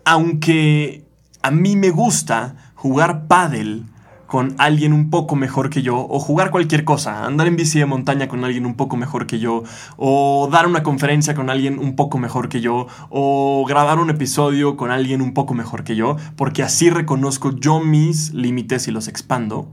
aunque 0.05 1.03
a 1.41 1.51
mí 1.51 1.75
me 1.75 1.89
gusta 1.89 2.70
jugar 2.81 3.27
pádel 3.27 3.83
con 4.25 4.55
alguien 4.57 4.91
un 4.91 5.11
poco 5.11 5.35
mejor 5.35 5.69
que 5.69 5.83
yo, 5.83 5.99
o 6.09 6.19
jugar 6.19 6.49
cualquier 6.49 6.83
cosa, 6.83 7.25
andar 7.25 7.45
en 7.45 7.55
bici 7.55 7.77
de 7.77 7.85
montaña 7.85 8.27
con 8.27 8.43
alguien 8.43 8.65
un 8.65 8.73
poco 8.73 8.97
mejor 8.97 9.27
que 9.27 9.37
yo, 9.37 9.61
o 9.97 10.49
dar 10.51 10.65
una 10.65 10.81
conferencia 10.81 11.35
con 11.35 11.51
alguien 11.51 11.77
un 11.77 11.95
poco 11.95 12.17
mejor 12.17 12.49
que 12.49 12.59
yo, 12.59 12.87
o 13.11 13.63
grabar 13.67 13.99
un 13.99 14.09
episodio 14.09 14.77
con 14.77 14.89
alguien 14.89 15.21
un 15.21 15.35
poco 15.35 15.53
mejor 15.53 15.83
que 15.83 15.95
yo, 15.95 16.15
porque 16.35 16.63
así 16.63 16.89
reconozco 16.89 17.51
yo 17.55 17.81
mis 17.81 18.33
límites 18.33 18.87
y 18.87 18.91
los 18.91 19.07
expando, 19.07 19.67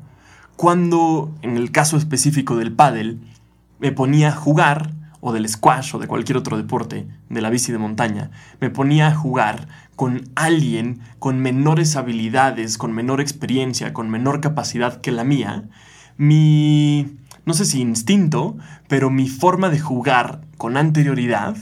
cuando 0.56 1.30
en 1.40 1.56
el 1.56 1.70
caso 1.70 1.96
específico 1.96 2.56
del 2.56 2.72
pádel 2.72 3.20
me 3.78 3.90
ponía 3.90 4.28
a 4.28 4.32
jugar 4.32 4.90
o 5.20 5.32
del 5.32 5.48
squash 5.48 5.94
o 5.94 5.98
de 5.98 6.06
cualquier 6.06 6.38
otro 6.38 6.56
deporte, 6.56 7.06
de 7.28 7.40
la 7.40 7.50
bici 7.50 7.72
de 7.72 7.78
montaña, 7.78 8.30
me 8.60 8.70
ponía 8.70 9.08
a 9.08 9.14
jugar 9.14 9.68
con 9.96 10.30
alguien 10.36 11.00
con 11.18 11.40
menores 11.40 11.96
habilidades, 11.96 12.78
con 12.78 12.92
menor 12.92 13.20
experiencia, 13.20 13.92
con 13.92 14.10
menor 14.10 14.40
capacidad 14.40 15.00
que 15.00 15.10
la 15.10 15.24
mía, 15.24 15.64
mi, 16.16 17.16
no 17.44 17.54
sé 17.54 17.64
si 17.64 17.80
instinto, 17.80 18.56
pero 18.88 19.10
mi 19.10 19.28
forma 19.28 19.70
de 19.70 19.78
jugar 19.78 20.42
con 20.56 20.76
anterioridad 20.76 21.56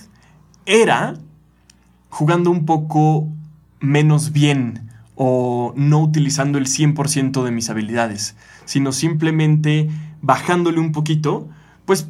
era 0.64 1.14
jugando 2.08 2.50
un 2.50 2.66
poco 2.66 3.28
menos 3.80 4.32
bien 4.32 4.90
o 5.14 5.72
no 5.76 6.00
utilizando 6.02 6.58
el 6.58 6.66
100% 6.66 7.44
de 7.44 7.50
mis 7.50 7.70
habilidades, 7.70 8.36
sino 8.64 8.92
simplemente 8.92 9.88
bajándole 10.20 10.80
un 10.80 10.92
poquito, 10.92 11.48
pues 11.84 12.08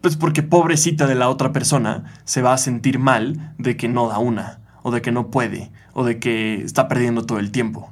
pues 0.00 0.16
porque 0.16 0.42
pobrecita 0.42 1.06
de 1.06 1.14
la 1.14 1.28
otra 1.28 1.52
persona 1.52 2.04
se 2.24 2.42
va 2.42 2.52
a 2.52 2.58
sentir 2.58 2.98
mal 2.98 3.54
de 3.58 3.76
que 3.76 3.88
no 3.88 4.08
da 4.08 4.18
una 4.18 4.60
o 4.86 4.92
de 4.92 5.02
que 5.02 5.10
no 5.10 5.32
puede, 5.32 5.72
o 5.94 6.04
de 6.04 6.20
que 6.20 6.62
está 6.62 6.86
perdiendo 6.86 7.24
todo 7.24 7.40
el 7.40 7.50
tiempo. 7.50 7.90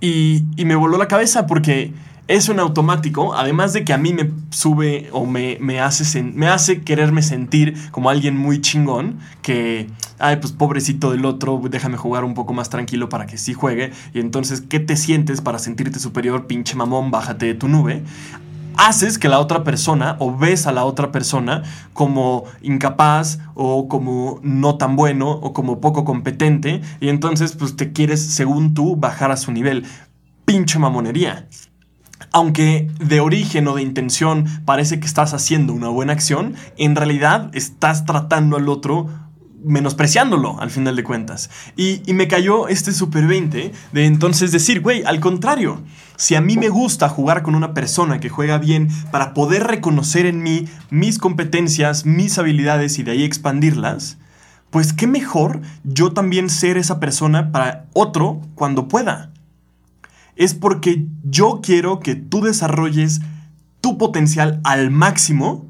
Y, 0.00 0.46
me 0.56 0.74
voló 0.74 0.96
la 0.96 1.06
cabeza 1.06 1.46
porque 1.46 1.92
eso 2.28 2.52
en 2.52 2.60
automático, 2.60 3.34
además 3.34 3.74
de 3.74 3.84
que 3.84 3.92
a 3.92 3.98
mí 3.98 4.14
me 4.14 4.30
sube 4.48 5.10
o 5.12 5.26
me, 5.26 5.58
me, 5.60 5.80
hace, 5.80 6.22
me 6.22 6.48
hace 6.48 6.80
quererme 6.80 7.20
sentir 7.20 7.74
como 7.90 8.08
alguien 8.08 8.38
muy 8.38 8.62
chingón, 8.62 9.18
que, 9.42 9.90
ay, 10.18 10.36
pues 10.36 10.52
pobrecito 10.52 11.10
del 11.10 11.26
otro, 11.26 11.60
déjame 11.68 11.98
jugar 11.98 12.24
un 12.24 12.32
poco 12.32 12.54
más 12.54 12.70
tranquilo 12.70 13.10
para 13.10 13.26
que 13.26 13.36
sí 13.36 13.52
juegue, 13.52 13.92
y 14.14 14.20
entonces, 14.20 14.62
¿qué 14.62 14.80
te 14.80 14.96
sientes 14.96 15.42
para 15.42 15.58
sentirte 15.58 15.98
superior, 15.98 16.46
pinche 16.46 16.74
mamón, 16.74 17.10
bájate 17.10 17.44
de 17.44 17.54
tu 17.54 17.68
nube? 17.68 18.02
Haces 18.78 19.18
que 19.18 19.28
la 19.28 19.40
otra 19.40 19.64
persona 19.64 20.16
o 20.20 20.34
ves 20.34 20.66
a 20.66 20.72
la 20.72 20.84
otra 20.84 21.12
persona 21.12 21.64
como 21.92 22.44
incapaz 22.62 23.40
o 23.54 23.88
como 23.88 24.38
no 24.42 24.76
tan 24.78 24.96
bueno 24.96 25.30
o 25.30 25.52
como 25.52 25.80
poco 25.80 26.04
competente 26.04 26.80
y 27.00 27.08
entonces 27.08 27.52
pues 27.52 27.76
te 27.76 27.92
quieres 27.92 28.24
según 28.24 28.74
tú 28.74 28.96
bajar 28.96 29.32
a 29.32 29.36
su 29.36 29.52
nivel. 29.52 29.84
Pinche 30.44 30.78
mamonería. 30.78 31.48
Aunque 32.32 32.90
de 33.00 33.20
origen 33.20 33.68
o 33.68 33.74
de 33.74 33.82
intención 33.82 34.46
parece 34.64 35.00
que 35.00 35.06
estás 35.06 35.34
haciendo 35.34 35.72
una 35.72 35.88
buena 35.88 36.12
acción, 36.12 36.54
en 36.76 36.94
realidad 36.94 37.50
estás 37.54 38.06
tratando 38.06 38.56
al 38.56 38.68
otro 38.68 39.08
menospreciándolo 39.64 40.60
al 40.60 40.70
final 40.70 40.96
de 40.96 41.04
cuentas. 41.04 41.50
Y, 41.76 42.02
me 42.12 42.28
cayó 42.28 42.68
este 42.68 42.92
super 42.92 43.26
20 43.26 43.72
de 43.92 44.04
entonces 44.06 44.52
decir, 44.52 44.80
güey, 44.80 45.02
al 45.04 45.20
contrario, 45.20 45.82
si 46.16 46.34
a 46.34 46.40
mí 46.40 46.56
me 46.56 46.68
gusta 46.68 47.08
jugar 47.08 47.42
con 47.42 47.54
una 47.54 47.74
persona 47.74 48.20
que 48.20 48.28
juega 48.28 48.58
bien 48.58 48.88
para 49.10 49.34
poder 49.34 49.64
reconocer 49.64 50.26
en 50.26 50.42
mí 50.42 50.66
mis 50.90 51.18
competencias, 51.18 52.06
mis 52.06 52.38
habilidades 52.38 52.98
y 52.98 53.02
de 53.02 53.12
ahí 53.12 53.24
expandirlas, 53.24 54.18
pues 54.70 54.92
qué 54.92 55.06
mejor 55.06 55.60
yo 55.84 56.12
también 56.12 56.50
ser 56.50 56.76
esa 56.76 57.00
persona 57.00 57.52
para 57.52 57.86
otro 57.94 58.40
cuando 58.54 58.88
pueda. 58.88 59.30
Es 60.36 60.54
porque 60.54 61.06
yo 61.24 61.60
quiero 61.62 62.00
que 62.00 62.14
tú 62.14 62.42
desarrolles 62.42 63.20
tu 63.80 63.96
potencial 63.98 64.60
al 64.64 64.90
máximo 64.90 65.66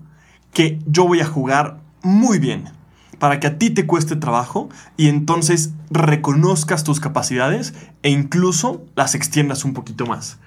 que 0.52 0.78
yo 0.86 1.06
voy 1.06 1.20
a 1.20 1.26
jugar 1.26 1.80
muy 2.02 2.38
bien 2.38 2.77
para 3.18 3.40
que 3.40 3.46
a 3.46 3.58
ti 3.58 3.70
te 3.70 3.86
cueste 3.86 4.16
trabajo 4.16 4.68
y 4.96 5.08
entonces 5.08 5.72
reconozcas 5.90 6.84
tus 6.84 7.00
capacidades 7.00 7.74
e 8.02 8.10
incluso 8.10 8.84
las 8.94 9.14
extiendas 9.14 9.64
un 9.64 9.74
poquito 9.74 10.06
más. 10.06 10.38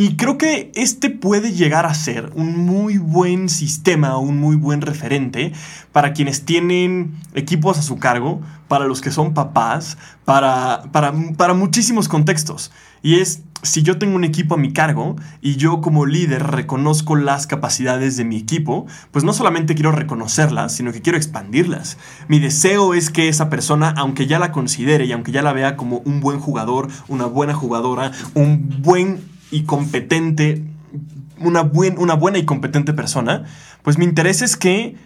Y 0.00 0.14
creo 0.14 0.38
que 0.38 0.70
este 0.76 1.10
puede 1.10 1.52
llegar 1.54 1.84
a 1.84 1.92
ser 1.92 2.30
un 2.36 2.56
muy 2.56 2.98
buen 2.98 3.48
sistema, 3.48 4.16
un 4.16 4.38
muy 4.38 4.54
buen 4.54 4.80
referente 4.80 5.52
para 5.90 6.12
quienes 6.12 6.44
tienen 6.44 7.16
equipos 7.34 7.78
a 7.78 7.82
su 7.82 7.98
cargo, 7.98 8.40
para 8.68 8.86
los 8.86 9.00
que 9.00 9.10
son 9.10 9.34
papás, 9.34 9.98
para, 10.24 10.84
para, 10.92 11.12
para 11.36 11.52
muchísimos 11.52 12.08
contextos. 12.08 12.70
Y 13.02 13.16
es, 13.16 13.42
si 13.64 13.82
yo 13.82 13.98
tengo 13.98 14.14
un 14.14 14.22
equipo 14.22 14.54
a 14.54 14.58
mi 14.58 14.72
cargo 14.72 15.16
y 15.40 15.56
yo 15.56 15.80
como 15.80 16.06
líder 16.06 16.44
reconozco 16.46 17.16
las 17.16 17.48
capacidades 17.48 18.16
de 18.16 18.24
mi 18.24 18.36
equipo, 18.36 18.86
pues 19.10 19.24
no 19.24 19.32
solamente 19.32 19.74
quiero 19.74 19.90
reconocerlas, 19.90 20.76
sino 20.76 20.92
que 20.92 21.02
quiero 21.02 21.18
expandirlas. 21.18 21.98
Mi 22.28 22.38
deseo 22.38 22.94
es 22.94 23.10
que 23.10 23.28
esa 23.28 23.50
persona, 23.50 23.92
aunque 23.96 24.28
ya 24.28 24.38
la 24.38 24.52
considere 24.52 25.06
y 25.06 25.12
aunque 25.12 25.32
ya 25.32 25.42
la 25.42 25.52
vea 25.52 25.76
como 25.76 25.98
un 26.04 26.20
buen 26.20 26.38
jugador, 26.38 26.86
una 27.08 27.26
buena 27.26 27.52
jugadora, 27.52 28.12
un 28.34 28.80
buen 28.80 29.37
y 29.50 29.62
competente, 29.62 30.64
una, 31.38 31.62
una 31.62 32.14
buena 32.14 32.38
y 32.38 32.44
competente 32.44 32.92
persona, 32.92 33.44
pues 33.82 33.98
mi 33.98 34.04
interés 34.04 34.42
es 34.42 34.56
que 34.56 34.96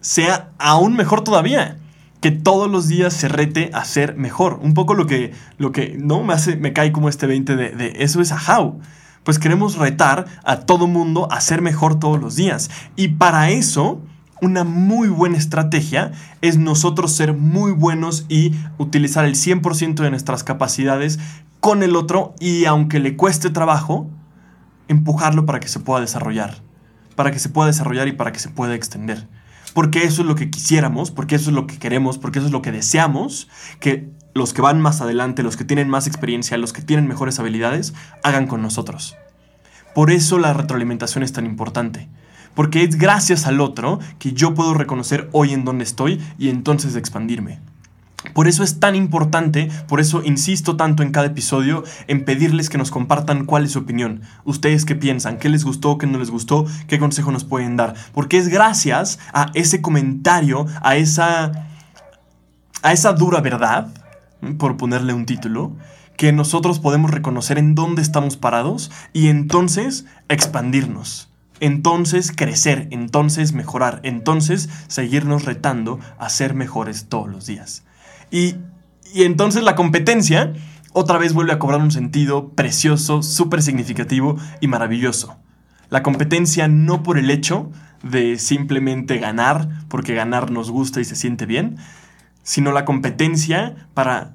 sea 0.00 0.50
aún 0.58 0.94
mejor 0.94 1.24
todavía 1.24 1.76
que 2.20 2.30
todos 2.30 2.70
los 2.70 2.86
días 2.86 3.14
se 3.14 3.28
rete 3.28 3.70
a 3.72 3.84
ser 3.84 4.16
mejor. 4.16 4.60
Un 4.62 4.74
poco 4.74 4.94
lo 4.94 5.06
que, 5.06 5.32
lo 5.58 5.72
que 5.72 5.96
no 5.98 6.22
me 6.22 6.34
hace, 6.34 6.56
me 6.56 6.72
cae 6.72 6.92
como 6.92 7.08
este 7.08 7.26
20 7.26 7.56
de, 7.56 7.70
de 7.70 7.92
eso 7.98 8.20
es 8.20 8.32
a 8.32 8.38
how. 8.58 8.78
Pues 9.24 9.38
queremos 9.38 9.76
retar 9.76 10.26
a 10.44 10.60
todo 10.60 10.86
mundo 10.86 11.30
a 11.30 11.40
ser 11.40 11.62
mejor 11.62 11.98
todos 11.98 12.20
los 12.20 12.36
días. 12.36 12.70
Y 12.96 13.08
para 13.08 13.50
eso, 13.50 14.02
una 14.40 14.64
muy 14.64 15.08
buena 15.08 15.38
estrategia 15.38 16.12
es 16.40 16.58
nosotros 16.58 17.12
ser 17.12 17.34
muy 17.34 17.72
buenos 17.72 18.26
y 18.28 18.54
utilizar 18.78 19.24
el 19.24 19.34
100% 19.34 19.94
de 19.94 20.10
nuestras 20.10 20.44
capacidades 20.44 21.18
con 21.60 21.82
el 21.82 21.96
otro 21.96 22.34
y 22.40 22.64
aunque 22.64 22.98
le 22.98 23.16
cueste 23.16 23.50
trabajo, 23.50 24.08
empujarlo 24.88 25.46
para 25.46 25.60
que 25.60 25.68
se 25.68 25.80
pueda 25.80 26.00
desarrollar. 26.00 26.62
Para 27.14 27.30
que 27.30 27.38
se 27.38 27.48
pueda 27.48 27.68
desarrollar 27.68 28.08
y 28.08 28.12
para 28.12 28.32
que 28.32 28.38
se 28.38 28.48
pueda 28.48 28.74
extender 28.74 29.28
porque 29.72 30.04
eso 30.04 30.22
es 30.22 30.28
lo 30.28 30.34
que 30.34 30.50
quisiéramos, 30.50 31.10
porque 31.10 31.36
eso 31.36 31.50
es 31.50 31.54
lo 31.54 31.66
que 31.66 31.78
queremos, 31.78 32.18
porque 32.18 32.38
eso 32.38 32.46
es 32.46 32.52
lo 32.52 32.62
que 32.62 32.72
deseamos, 32.72 33.48
que 33.78 34.10
los 34.34 34.52
que 34.52 34.62
van 34.62 34.80
más 34.80 35.00
adelante, 35.00 35.42
los 35.42 35.56
que 35.56 35.64
tienen 35.64 35.88
más 35.88 36.06
experiencia, 36.06 36.56
los 36.56 36.72
que 36.72 36.82
tienen 36.82 37.08
mejores 37.08 37.38
habilidades, 37.38 37.94
hagan 38.22 38.46
con 38.46 38.62
nosotros. 38.62 39.16
Por 39.94 40.10
eso 40.10 40.38
la 40.38 40.52
retroalimentación 40.52 41.24
es 41.24 41.32
tan 41.32 41.46
importante, 41.46 42.08
porque 42.54 42.82
es 42.82 42.96
gracias 42.96 43.46
al 43.46 43.60
otro 43.60 43.98
que 44.18 44.32
yo 44.32 44.54
puedo 44.54 44.74
reconocer 44.74 45.28
hoy 45.32 45.52
en 45.52 45.64
dónde 45.64 45.84
estoy 45.84 46.20
y 46.38 46.48
entonces 46.48 46.96
expandirme. 46.96 47.60
Por 48.34 48.48
eso 48.48 48.62
es 48.62 48.78
tan 48.80 48.94
importante, 48.94 49.70
por 49.88 50.00
eso 50.00 50.22
insisto 50.22 50.76
tanto 50.76 51.02
en 51.02 51.10
cada 51.10 51.28
episodio 51.28 51.84
en 52.06 52.24
pedirles 52.24 52.68
que 52.68 52.76
nos 52.78 52.90
compartan 52.90 53.46
cuál 53.46 53.64
es 53.64 53.72
su 53.72 53.78
opinión. 53.78 54.22
Ustedes 54.44 54.84
qué 54.84 54.94
piensan, 54.94 55.38
qué 55.38 55.48
les 55.48 55.64
gustó, 55.64 55.96
qué 55.96 56.06
no 56.06 56.18
les 56.18 56.30
gustó, 56.30 56.66
qué 56.86 56.98
consejo 56.98 57.32
nos 57.32 57.44
pueden 57.44 57.76
dar. 57.76 57.94
Porque 58.12 58.36
es 58.36 58.48
gracias 58.48 59.18
a 59.32 59.50
ese 59.54 59.80
comentario, 59.80 60.66
a 60.82 60.96
esa, 60.96 61.68
a 62.82 62.92
esa 62.92 63.12
dura 63.14 63.40
verdad, 63.40 63.88
por 64.58 64.76
ponerle 64.76 65.14
un 65.14 65.24
título, 65.24 65.72
que 66.18 66.32
nosotros 66.32 66.78
podemos 66.78 67.10
reconocer 67.10 67.56
en 67.56 67.74
dónde 67.74 68.02
estamos 68.02 68.36
parados 68.36 68.90
y 69.14 69.28
entonces 69.28 70.04
expandirnos 70.28 71.30
entonces 71.60 72.32
crecer, 72.34 72.88
entonces 72.90 73.52
mejorar, 73.52 74.00
entonces 74.02 74.70
seguirnos 74.88 75.44
retando 75.44 76.00
a 76.18 76.30
ser 76.30 76.54
mejores 76.54 77.06
todos 77.10 77.28
los 77.28 77.44
días. 77.44 77.84
Y, 78.30 78.56
entonces 79.14 79.62
la 79.62 79.74
competencia 79.74 80.52
otra 80.92 81.18
vez 81.18 81.32
vuelve 81.32 81.52
a 81.52 81.58
cobrar 81.58 81.80
un 81.80 81.90
sentido 81.90 82.50
precioso, 82.50 83.22
súper 83.22 83.62
significativo 83.62 84.36
y 84.60 84.68
maravilloso. 84.68 85.36
La 85.88 86.02
competencia 86.02 86.68
no 86.68 87.02
por 87.02 87.18
el 87.18 87.30
hecho 87.30 87.70
de 88.02 88.38
simplemente 88.38 89.18
ganar, 89.18 89.68
porque 89.88 90.14
ganar 90.14 90.50
nos 90.50 90.70
gusta 90.70 91.00
y 91.00 91.04
se 91.04 91.16
siente 91.16 91.46
bien, 91.46 91.76
sino 92.42 92.72
la 92.72 92.84
competencia 92.84 93.88
para 93.94 94.34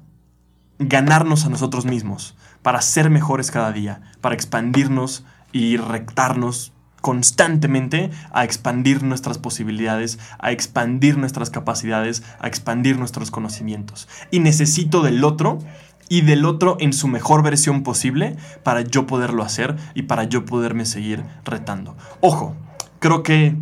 ganarnos 0.78 1.46
a 1.46 1.48
nosotros 1.48 1.86
mismos, 1.86 2.36
para 2.62 2.82
ser 2.82 3.10
mejores 3.10 3.50
cada 3.50 3.72
día, 3.72 4.02
para 4.20 4.34
expandirnos 4.34 5.24
y 5.52 5.78
rectarnos 5.78 6.72
constantemente 7.06 8.10
a 8.32 8.42
expandir 8.42 9.04
nuestras 9.04 9.38
posibilidades, 9.38 10.18
a 10.40 10.50
expandir 10.50 11.18
nuestras 11.18 11.50
capacidades, 11.50 12.24
a 12.40 12.48
expandir 12.48 12.98
nuestros 12.98 13.30
conocimientos. 13.30 14.08
Y 14.32 14.40
necesito 14.40 15.02
del 15.02 15.22
otro 15.22 15.60
y 16.08 16.22
del 16.22 16.44
otro 16.44 16.76
en 16.80 16.92
su 16.92 17.06
mejor 17.06 17.44
versión 17.44 17.84
posible 17.84 18.34
para 18.64 18.80
yo 18.80 19.06
poderlo 19.06 19.44
hacer 19.44 19.76
y 19.94 20.02
para 20.02 20.24
yo 20.24 20.44
poderme 20.46 20.84
seguir 20.84 21.22
retando. 21.44 21.96
Ojo, 22.22 22.56
creo 22.98 23.22
que, 23.22 23.54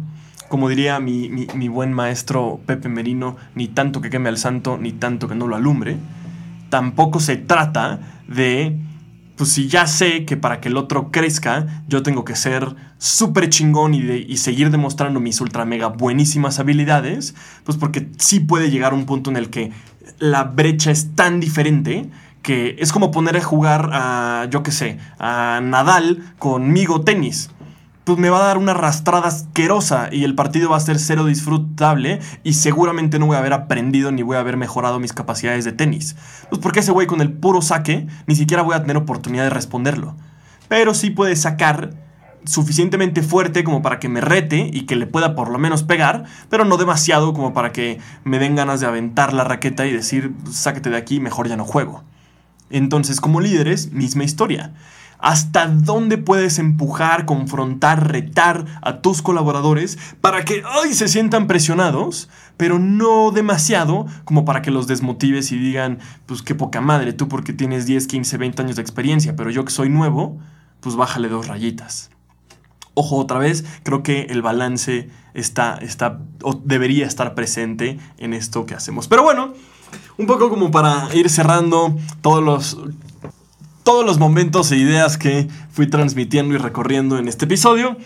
como 0.48 0.70
diría 0.70 0.98
mi, 0.98 1.28
buen 1.68 1.92
maestro 1.92 2.60
Pepe 2.64 2.88
Merino, 2.88 3.36
ni 3.54 3.68
tanto 3.68 4.00
que 4.00 4.08
queme 4.08 4.30
al 4.30 4.38
santo, 4.38 4.78
ni 4.78 4.92
tanto 4.92 5.28
que 5.28 5.34
no 5.34 5.48
lo 5.48 5.56
alumbre 5.56 5.98
tampoco 6.70 7.20
se 7.20 7.36
trata 7.36 8.00
de 8.26 8.76
pues 9.36 9.50
si 9.50 9.68
ya 9.68 9.86
sé 9.86 10.24
que 10.24 10.36
para 10.36 10.60
que 10.60 10.68
el 10.68 10.76
otro 10.76 11.10
crezca, 11.10 11.84
yo 11.88 12.02
tengo 12.02 12.24
que 12.24 12.36
ser 12.36 12.74
súper 12.98 13.48
chingón 13.48 13.94
y, 13.94 14.36
seguir 14.36 14.70
demostrando 14.70 15.20
mis 15.20 15.40
ultra 15.40 15.64
mega 15.64 15.88
buenísimas 15.88 16.58
habilidades, 16.58 17.34
pues 17.64 17.76
porque 17.78 18.08
sí 18.18 18.40
puede 18.40 18.70
llegar 18.70 18.94
un 18.94 19.06
punto 19.06 19.30
en 19.30 19.36
el 19.36 19.50
que 19.50 19.72
la 20.18 20.44
brecha 20.44 20.90
es 20.90 21.14
tan 21.14 21.40
diferente 21.40 22.10
que 22.42 22.76
es 22.78 22.92
como 22.92 23.10
poner 23.10 23.38
a 23.38 23.42
jugar 23.42 23.88
a, 23.92 24.46
yo 24.50 24.62
qué 24.62 24.70
sé, 24.70 24.98
a 25.18 25.60
Nadal 25.62 26.22
conmigo 26.38 27.00
tenis 27.00 27.50
pues 28.04 28.18
me 28.18 28.28
va 28.28 28.40
a 28.40 28.46
dar 28.46 28.58
una 28.58 28.72
arrastrada 28.72 29.28
asquerosa 29.28 30.10
y 30.12 30.24
el 30.24 30.34
partido 30.34 30.70
va 30.70 30.76
a 30.76 30.80
ser 30.80 30.98
cero 30.98 31.24
disfrutable 31.24 32.20
y 32.42 32.52
seguramente 32.52 33.18
no 33.18 33.26
voy 33.26 33.36
a 33.36 33.38
haber 33.38 33.54
aprendido 33.54 34.12
ni 34.12 34.22
voy 34.22 34.36
a 34.36 34.40
haber 34.40 34.58
mejorado 34.58 35.00
mis 35.00 35.14
capacidades 35.14 35.64
de 35.64 35.72
tenis. 35.72 36.14
Pues 36.50 36.60
porque 36.60 36.80
ese 36.80 36.92
güey 36.92 37.06
con 37.06 37.22
el 37.22 37.32
puro 37.32 37.62
saque 37.62 38.06
ni 38.26 38.36
siquiera 38.36 38.62
voy 38.62 38.74
a 38.74 38.82
tener 38.82 38.98
oportunidad 38.98 39.44
de 39.44 39.50
responderlo. 39.50 40.14
Pero 40.68 40.92
sí 40.92 41.10
puede 41.10 41.34
sacar 41.34 41.94
suficientemente 42.44 43.22
fuerte 43.22 43.64
como 43.64 43.80
para 43.80 43.98
que 43.98 44.10
me 44.10 44.20
rete 44.20 44.70
y 44.70 44.82
que 44.82 44.96
le 44.96 45.06
pueda 45.06 45.34
por 45.34 45.48
lo 45.48 45.58
menos 45.58 45.82
pegar, 45.82 46.24
pero 46.50 46.66
no 46.66 46.76
demasiado 46.76 47.32
como 47.32 47.54
para 47.54 47.72
que 47.72 48.00
me 48.22 48.38
den 48.38 48.54
ganas 48.54 48.80
de 48.80 48.86
aventar 48.86 49.32
la 49.32 49.44
raqueta 49.44 49.86
y 49.86 49.92
decir, 49.92 50.34
sáquete 50.50 50.90
de 50.90 50.98
aquí, 50.98 51.20
mejor 51.20 51.48
ya 51.48 51.56
no 51.56 51.64
juego. 51.64 52.04
Entonces, 52.68 53.22
como 53.22 53.40
líderes, 53.40 53.92
misma 53.92 54.24
historia 54.24 54.74
hasta 55.18 55.66
dónde 55.66 56.18
puedes 56.18 56.58
empujar, 56.58 57.26
confrontar, 57.26 58.10
retar 58.10 58.64
a 58.82 59.00
tus 59.00 59.22
colaboradores 59.22 59.98
para 60.20 60.44
que 60.44 60.62
hoy 60.64 60.94
se 60.94 61.08
sientan 61.08 61.46
presionados, 61.46 62.28
pero 62.56 62.78
no 62.78 63.30
demasiado 63.30 64.06
como 64.24 64.44
para 64.44 64.62
que 64.62 64.70
los 64.70 64.86
desmotives 64.86 65.52
y 65.52 65.58
digan, 65.58 65.98
pues 66.26 66.42
qué 66.42 66.54
poca 66.54 66.80
madre, 66.80 67.12
tú 67.12 67.28
porque 67.28 67.52
tienes 67.52 67.86
10, 67.86 68.06
15, 68.06 68.36
20 68.36 68.62
años 68.62 68.76
de 68.76 68.82
experiencia, 68.82 69.36
pero 69.36 69.50
yo 69.50 69.64
que 69.64 69.72
soy 69.72 69.88
nuevo, 69.88 70.38
pues 70.80 70.96
bájale 70.96 71.28
dos 71.28 71.48
rayitas. 71.48 72.10
Ojo, 72.94 73.16
otra 73.16 73.38
vez, 73.38 73.64
creo 73.82 74.04
que 74.04 74.22
el 74.30 74.40
balance 74.40 75.10
está, 75.34 75.76
está 75.78 76.20
o 76.42 76.54
debería 76.54 77.06
estar 77.06 77.34
presente 77.34 77.98
en 78.18 78.34
esto 78.34 78.66
que 78.66 78.74
hacemos. 78.74 79.08
Pero 79.08 79.24
bueno, 79.24 79.52
un 80.16 80.26
poco 80.26 80.48
como 80.48 80.70
para 80.70 81.08
ir 81.14 81.28
cerrando 81.28 81.96
todos 82.20 82.42
los 82.42 82.78
todos 83.84 84.04
los 84.04 84.18
momentos 84.18 84.72
e 84.72 84.76
ideas 84.76 85.16
que 85.16 85.46
fui 85.70 85.86
transmitiendo 85.86 86.54
y 86.54 86.58
recorriendo 86.58 87.18
en 87.18 87.28
este 87.28 87.44
episodio. 87.44 87.96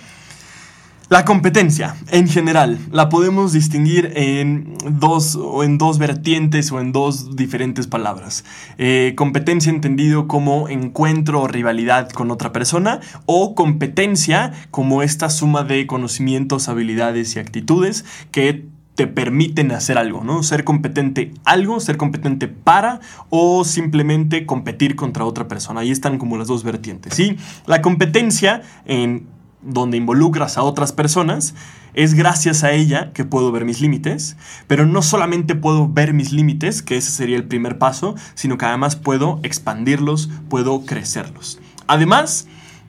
La 1.09 1.25
competencia, 1.25 1.97
en 2.11 2.29
general, 2.29 2.79
la 2.93 3.09
podemos 3.09 3.55
distinguir 3.55 4.13
en 4.15 4.77
dos, 4.91 5.37
o 5.37 5.65
en 5.65 5.79
dos 5.79 5.99
vertientes 5.99 6.71
o 6.71 6.81
en 6.81 6.93
dos 6.93 7.35
diferentes 7.35 7.87
palabras. 7.87 8.45
Eh, 8.77 9.15
competencia 9.17 9.71
entendido 9.71 10.29
como 10.29 10.69
encuentro 10.69 11.41
o 11.41 11.49
rivalidad 11.49 12.11
con 12.11 12.31
otra 12.31 12.53
persona 12.53 13.01
o 13.25 13.55
competencia 13.55 14.53
como 14.71 15.03
esta 15.03 15.31
suma 15.31 15.65
de 15.65 15.87
conocimientos, 15.87 16.69
habilidades 16.69 17.37
y 17.37 17.39
actitudes 17.39 18.05
que 18.31 18.67
te 18.99 19.07
permiten 19.07 19.71
hacer 19.71 19.97
algo, 19.97 20.25
¿no? 20.25 20.43
Ser 20.43 20.65
competente 20.65 21.33
algo, 21.45 21.79
ser 21.79 21.97
competente 21.97 22.49
para 22.49 22.99
o 23.31 23.65
simplemente 23.65 24.45
competir 24.45 24.97
contra 24.97 25.25
otra 25.25 25.47
persona. 25.47 25.83
Ahí 25.83 25.93
están 25.93 26.19
como 26.19 26.37
las 26.37 26.49
dos 26.49 26.65
vertientes, 26.65 27.15
¿sí? 27.15 27.37
La 27.67 27.81
competencia 27.81 28.63
en 28.87 29.29
donde 29.63 29.97
involucras 29.97 30.59
a 30.59 30.65
otras 30.65 30.91
personas, 30.91 31.55
es 31.95 32.15
gracias 32.15 32.65
a 32.65 32.73
ella 32.73 33.13
que 33.13 33.25
puedo 33.25 33.53
ver 33.53 33.65
mis 33.65 33.81
límites, 33.81 34.37
pero 34.67 34.85
no 34.85 35.01
solamente 35.03 35.55
puedo 35.55 35.89
ver 35.89 36.13
mis 36.13 36.33
límites, 36.33 36.83
que 36.83 36.97
ese 36.97 37.13
sería 37.13 37.37
el 37.37 37.45
primer 37.45 37.79
paso, 37.79 38.17
sino 38.35 38.59
que 38.59 38.67
además 38.67 38.97
puedo 38.97 39.39
expandirlos, 39.45 40.29
puedo 40.49 40.85
crecerlos. 40.87 41.61
Además, 41.87 42.49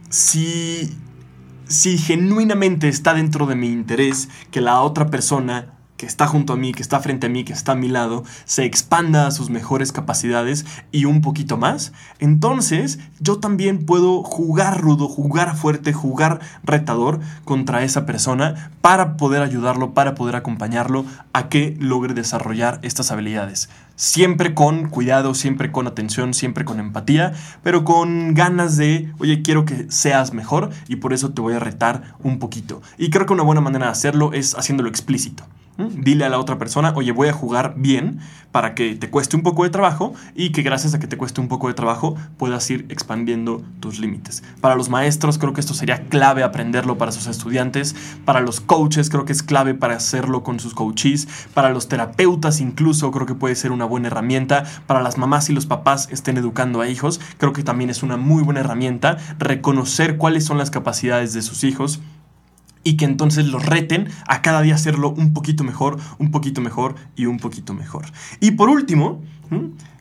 si 0.09 0.89
si 1.67 1.99
genuinamente 1.99 2.87
está 2.87 3.13
dentro 3.13 3.45
de 3.45 3.55
mi 3.55 3.67
interés 3.67 4.27
que 4.49 4.59
la 4.59 4.81
otra 4.81 5.11
persona 5.11 5.78
que 5.99 6.05
está 6.05 6.27
junto 6.27 6.53
a 6.53 6.55
mí, 6.55 6.71
que 6.71 6.81
está 6.81 7.01
frente 7.01 7.27
a 7.27 7.29
mí, 7.29 7.43
que 7.43 7.51
está 7.51 7.73
a 7.73 7.75
mi 7.75 7.89
lado, 7.89 8.23
se 8.45 8.63
expanda 8.63 9.27
a 9.27 9.31
sus 9.31 9.49
mejores 9.49 9.91
capacidades 9.91 10.65
y 10.93 11.03
un 11.03 11.19
poquito 11.19 11.57
más, 11.57 11.91
entonces 12.19 12.99
yo 13.19 13.39
también 13.39 13.85
puedo 13.85 14.23
jugar 14.23 14.79
rudo, 14.79 15.09
jugar 15.09 15.57
fuerte, 15.57 15.91
jugar 15.91 16.39
retador 16.63 17.19
contra 17.43 17.83
esa 17.83 18.05
persona 18.05 18.71
para 18.79 19.17
poder 19.17 19.41
ayudarlo, 19.41 19.93
para 19.93 20.15
poder 20.15 20.37
acompañarlo 20.37 21.03
a 21.33 21.49
que 21.49 21.75
logre 21.81 22.13
desarrollar 22.13 22.79
estas 22.81 23.11
habilidades. 23.11 23.69
Siempre 23.97 24.53
con 24.53 24.87
cuidado, 24.87 25.35
siempre 25.35 25.73
con 25.73 25.85
atención, 25.85 26.33
siempre 26.33 26.63
con 26.63 26.79
empatía, 26.79 27.33
pero 27.61 27.83
con 27.83 28.33
ganas 28.35 28.77
de, 28.77 29.11
oye, 29.19 29.41
quiero 29.41 29.65
que 29.65 29.91
seas 29.91 30.33
mejor 30.33 30.69
y 30.87 30.95
por 30.95 31.11
eso 31.11 31.31
te 31.31 31.41
voy 31.41 31.55
a 31.55 31.59
retar 31.59 32.15
un 32.23 32.39
poquito. 32.39 32.81
Y 32.97 33.09
creo 33.09 33.25
que 33.25 33.33
una 33.33 33.43
buena 33.43 33.59
manera 33.59 33.87
de 33.87 33.91
hacerlo 33.91 34.31
es 34.31 34.55
haciéndolo 34.57 34.87
explícito. 34.87 35.43
Dile 35.79 36.25
a 36.25 36.29
la 36.29 36.39
otra 36.39 36.57
persona, 36.57 36.91
oye, 36.95 37.13
voy 37.13 37.29
a 37.29 37.33
jugar 37.33 37.75
bien 37.77 38.19
para 38.51 38.75
que 38.75 38.95
te 38.95 39.09
cueste 39.09 39.35
un 39.35 39.43
poco 39.43 39.63
de 39.63 39.69
trabajo 39.69 40.13
y 40.35 40.51
que 40.51 40.61
gracias 40.61 40.93
a 40.93 40.99
que 40.99 41.07
te 41.07 41.17
cueste 41.17 41.39
un 41.39 41.47
poco 41.47 41.67
de 41.67 41.73
trabajo 41.73 42.15
puedas 42.37 42.69
ir 42.69 42.85
expandiendo 42.89 43.63
tus 43.79 43.99
límites. 43.99 44.43
Para 44.59 44.75
los 44.75 44.89
maestros 44.89 45.37
creo 45.37 45.53
que 45.53 45.61
esto 45.61 45.73
sería 45.73 46.07
clave 46.07 46.43
aprenderlo 46.43 46.97
para 46.97 47.11
sus 47.11 47.27
estudiantes. 47.27 47.95
Para 48.25 48.41
los 48.41 48.59
coaches 48.59 49.09
creo 49.09 49.25
que 49.25 49.33
es 49.33 49.43
clave 49.43 49.73
para 49.73 49.95
hacerlo 49.95 50.43
con 50.43 50.59
sus 50.59 50.73
coaches. 50.73 51.27
Para 51.53 51.69
los 51.69 51.87
terapeutas 51.87 52.59
incluso 52.59 53.11
creo 53.11 53.25
que 53.25 53.35
puede 53.35 53.55
ser 53.55 53.71
una 53.71 53.85
buena 53.85 54.07
herramienta. 54.07 54.65
Para 54.87 55.01
las 55.01 55.17
mamás 55.17 55.49
y 55.49 55.53
los 55.53 55.65
papás 55.65 56.09
estén 56.11 56.37
educando 56.37 56.81
a 56.81 56.87
hijos 56.87 57.21
creo 57.37 57.53
que 57.53 57.63
también 57.63 57.89
es 57.89 58.03
una 58.03 58.17
muy 58.17 58.43
buena 58.43 58.59
herramienta 58.61 59.17
reconocer 59.37 60.17
cuáles 60.17 60.45
son 60.45 60.57
las 60.57 60.71
capacidades 60.71 61.33
de 61.33 61.41
sus 61.41 61.63
hijos 61.63 62.01
y 62.83 62.97
que 62.97 63.05
entonces 63.05 63.47
los 63.47 63.65
reten 63.65 64.09
a 64.27 64.41
cada 64.41 64.61
día 64.61 64.75
hacerlo 64.75 65.09
un 65.09 65.33
poquito 65.33 65.63
mejor, 65.63 65.97
un 66.17 66.31
poquito 66.31 66.61
mejor 66.61 66.95
y 67.15 67.25
un 67.25 67.37
poquito 67.37 67.73
mejor. 67.73 68.05
Y 68.39 68.51
por 68.51 68.69
último, 68.69 69.21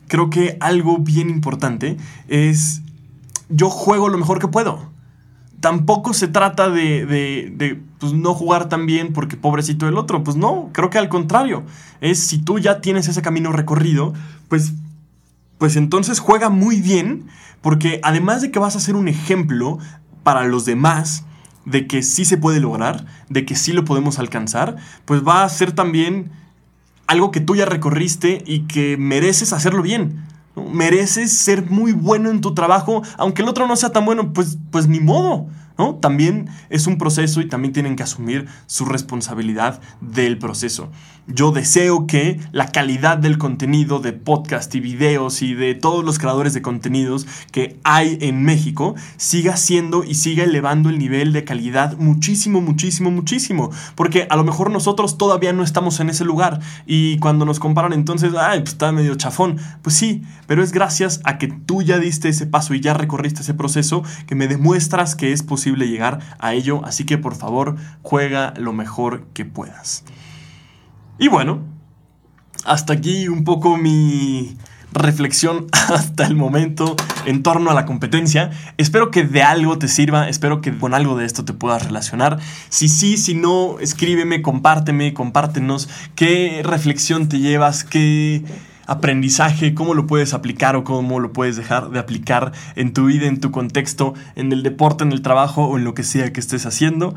creo 0.07 0.31
que 0.31 0.57
algo 0.61 0.99
bien 0.99 1.31
importante 1.31 1.97
es 2.29 2.83
yo 3.49 3.71
juego 3.71 4.09
lo 4.09 4.19
mejor 4.19 4.39
que 4.39 4.49
puedo. 4.49 4.91
Tampoco 5.61 6.15
se 6.15 6.29
trata 6.29 6.71
de, 6.71 7.05
de, 7.05 7.81
pues, 7.99 8.13
no 8.13 8.33
jugar 8.33 8.69
tan 8.69 8.87
bien 8.87 9.13
porque 9.13 9.37
pobrecito 9.37 9.89
el 9.89 9.97
otro. 9.97 10.23
Pues 10.23 10.37
no, 10.37 10.71
creo 10.73 10.89
que 10.89 10.99
al 10.99 11.09
contrario. 11.09 11.65
Es 12.01 12.21
si 12.21 12.39
tú 12.39 12.61
ya 12.61 12.81
tienes 12.81 13.09
ese 13.09 13.23
camino 13.23 13.51
recorrido, 13.51 14.13
pues, 14.49 14.73
pues 15.59 15.75
entonces 15.75 16.21
juega 16.21 16.49
muy 16.49 16.81
bien 16.81 17.27
porque 17.61 18.01
además 18.05 18.41
de 18.41 18.53
que 18.53 18.61
vas 18.61 18.77
a 18.77 18.81
ser 18.81 18.95
un 18.95 19.09
ejemplo 19.09 19.79
para 20.23 20.45
los 20.45 20.65
demás, 20.65 21.25
de 21.71 21.87
que 21.87 22.03
sí 22.03 22.25
se 22.25 22.37
puede 22.37 22.61
lograr, 22.61 23.05
de 23.29 23.45
que 23.45 23.55
sí 23.55 23.73
lo 23.73 23.85
podemos 23.85 24.19
alcanzar, 24.19 24.77
pues 25.05 25.27
va 25.27 25.45
a 25.45 25.49
ser 25.49 25.73
también 25.73 26.31
algo 27.07 27.31
que 27.31 27.41
tú 27.41 27.57
ya 27.57 27.65
recorriste 27.65 28.43
y 28.47 28.61
que 28.61 28.97
mereces 28.97 29.53
hacerlo 29.53 29.83
bien. 29.83 30.25
Mereces 30.73 31.33
ser 31.33 31.71
muy 31.71 31.93
bueno 31.93 32.31
en 32.31 32.41
tu 32.41 32.55
trabajo, 32.55 33.03
aunque 33.17 33.43
el 33.43 33.49
otro 33.49 33.67
no 33.67 33.77
sea 33.77 33.91
tan 33.91 34.05
bueno, 34.05 34.33
pues, 34.33 34.59
pues 34.71 34.89
ni 34.89 35.01
modo. 35.01 35.47
También 36.01 36.49
es 36.71 36.89
un 36.89 36.99
proceso 36.99 37.41
y 37.41 37.49
también 37.49 37.73
tienen 37.73 37.95
que 37.95 38.03
asumir 38.03 38.47
su 38.67 38.85
responsabilidad 38.85 39.81
del 40.01 40.37
proceso. 40.39 40.91
Yo 41.31 41.53
deseo 41.53 42.07
que 42.07 42.41
la 42.53 42.73
calidad 42.73 43.19
del 43.19 43.37
contenido 43.37 44.01
de 44.01 44.15
podcast 44.15 44.75
y 44.75 44.81
videos 44.81 45.43
y 45.43 45.53
de 45.53 45.75
todos 45.75 46.03
los 46.03 46.19
creadores 46.19 46.55
de 46.55 46.63
contenidos 46.63 47.27
que 47.53 47.79
hay 47.85 48.17
en 48.23 48.43
México 48.45 48.95
siga 49.19 49.59
siendo 49.59 50.05
y 50.05 50.15
siga 50.15 50.45
elevando 50.45 50.89
el 50.89 50.99
nivel 50.99 51.35
de 51.35 51.45
calidad 51.45 51.99
muchísimo, 51.99 52.63
muchísimo, 52.63 53.11
muchísimo. 53.11 53.71
Porque 53.95 54.27
a 54.31 54.37
lo 54.37 54.45
mejor 54.45 54.71
nosotros 54.71 55.19
todavía 55.19 55.53
no 55.53 55.63
estamos 55.63 56.01
en 56.01 56.09
ese 56.09 56.25
lugar 56.25 56.61
y 56.87 57.19
cuando 57.19 57.45
nos 57.45 57.61
comparan 57.61 57.93
entonces, 57.93 58.33
ay, 58.35 58.61
pues 58.61 58.73
está 58.73 58.91
medio 58.91 59.15
chafón. 59.15 59.59
Pues 59.83 59.95
sí, 59.95 60.23
pero 60.47 60.63
es 60.63 60.73
gracias 60.73 61.21
a 61.25 61.37
que 61.37 61.49
tú 61.49 61.83
ya 61.83 61.99
diste 61.99 62.31
ese 62.31 62.47
paso 62.47 62.73
y 62.73 62.81
ya 62.81 62.95
recorriste 62.95 63.43
ese 63.43 63.53
proceso 63.53 64.03
que 64.27 64.35
me 64.35 64.49
demuestras 64.49 65.15
que 65.15 65.33
es 65.33 65.43
llegar 65.77 66.21
a 66.39 66.55
ello, 66.55 66.85
así 66.85 67.05
que 67.05 67.19
por 67.19 67.35
favor 67.35 67.77
juega 68.03 68.55
lo 68.57 68.73
mejor 68.73 69.27
que 69.35 69.45
puedas. 69.45 70.05
Y 71.19 71.29
bueno, 71.29 71.61
hasta 72.65 72.93
aquí 72.93 73.29
un 73.29 73.45
poco 73.45 73.77
mi 73.77 74.57
reflexión 74.93 75.67
hasta 75.73 76.27
el 76.27 76.35
momento 76.35 76.97
en 77.27 77.43
torno 77.43 77.71
a 77.71 77.75
la 77.75 77.87
competencia. 77.87 78.51
Espero 78.77 79.11
que 79.11 79.25
de 79.25 79.43
algo 79.43 79.79
te 79.79 79.89
sirva, 79.89 80.29
espero 80.29 80.61
que 80.61 80.77
con 80.77 80.95
algo 80.95 81.17
de 81.17 81.27
esto 81.27 81.45
te 81.45 81.53
puedas 81.53 81.85
relacionar. 81.85 82.39
Si 82.69 82.89
sí, 82.89 83.17
si 83.17 83.35
no, 83.35 83.79
escríbeme, 83.81 84.43
compárteme, 84.43 85.15
compártenos 85.15 85.89
qué 86.15 86.63
reflexión 86.65 87.29
te 87.29 87.39
llevas, 87.39 87.85
qué 87.85 88.45
aprendizaje, 88.89 89.75
cómo 89.75 89.95
lo 89.95 90.07
puedes 90.07 90.35
aplicar 90.35 90.75
o 90.75 90.83
cómo 90.83 91.21
lo 91.21 91.33
puedes 91.33 91.57
dejar 91.57 91.91
de 91.91 92.01
aplicar 92.01 92.53
en 92.75 92.93
tu 92.93 93.07
vida, 93.07 93.27
en 93.27 93.39
tu 93.39 93.53
contexto, 93.53 94.15
en 94.35 94.51
el 94.51 94.65
deporte, 94.65 95.05
en 95.05 95.13
el 95.13 95.23
trabajo 95.23 95.65
o 95.67 95.77
en 95.77 95.85
lo 95.85 95.95
que 95.95 96.03
sea 96.03 96.33
que 96.33 96.41
estés 96.41 96.67
haciendo. 96.67 97.15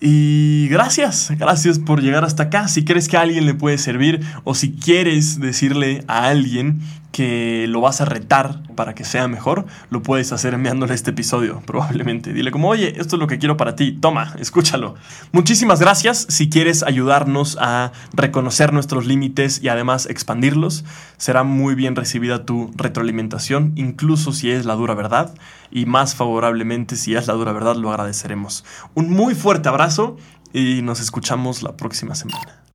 Y 0.00 0.66
gracias, 0.68 1.30
gracias 1.38 1.78
por 1.78 2.02
llegar 2.02 2.24
hasta 2.24 2.44
acá. 2.44 2.68
Si 2.68 2.84
crees 2.84 3.06
que 3.08 3.16
a 3.16 3.20
alguien 3.20 3.46
le 3.46 3.54
puede 3.54 3.78
servir 3.78 4.20
o 4.44 4.54
si 4.54 4.72
quieres 4.72 5.38
decirle 5.38 6.04
a 6.08 6.24
alguien 6.28 6.80
que 7.12 7.66
lo 7.68 7.80
vas 7.80 8.00
a 8.00 8.04
retar 8.04 8.62
para 8.74 8.94
que 8.94 9.04
sea 9.04 9.28
mejor, 9.28 9.66
lo 9.90 10.02
puedes 10.02 10.32
hacer 10.32 10.54
enviándole 10.54 10.94
este 10.94 11.10
episodio, 11.10 11.62
probablemente. 11.66 12.32
Dile 12.32 12.50
como, 12.50 12.68
oye, 12.68 12.94
esto 13.00 13.16
es 13.16 13.20
lo 13.20 13.26
que 13.26 13.38
quiero 13.38 13.56
para 13.56 13.76
ti, 13.76 13.92
toma, 13.92 14.34
escúchalo. 14.38 14.94
Muchísimas 15.32 15.80
gracias. 15.80 16.26
Si 16.28 16.48
quieres 16.48 16.82
ayudarnos 16.82 17.56
a 17.60 17.92
reconocer 18.12 18.72
nuestros 18.72 19.06
límites 19.06 19.62
y 19.62 19.68
además 19.68 20.06
expandirlos, 20.06 20.84
será 21.16 21.42
muy 21.42 21.74
bien 21.74 21.96
recibida 21.96 22.44
tu 22.44 22.70
retroalimentación, 22.76 23.72
incluso 23.76 24.32
si 24.32 24.50
es 24.50 24.64
la 24.64 24.74
dura 24.74 24.94
verdad, 24.94 25.34
y 25.70 25.86
más 25.86 26.14
favorablemente 26.14 26.96
si 26.96 27.14
es 27.14 27.26
la 27.26 27.34
dura 27.34 27.52
verdad, 27.52 27.76
lo 27.76 27.90
agradeceremos. 27.90 28.64
Un 28.94 29.10
muy 29.10 29.34
fuerte 29.34 29.68
abrazo 29.68 30.16
y 30.52 30.82
nos 30.82 31.00
escuchamos 31.00 31.62
la 31.62 31.76
próxima 31.76 32.14
semana. 32.14 32.69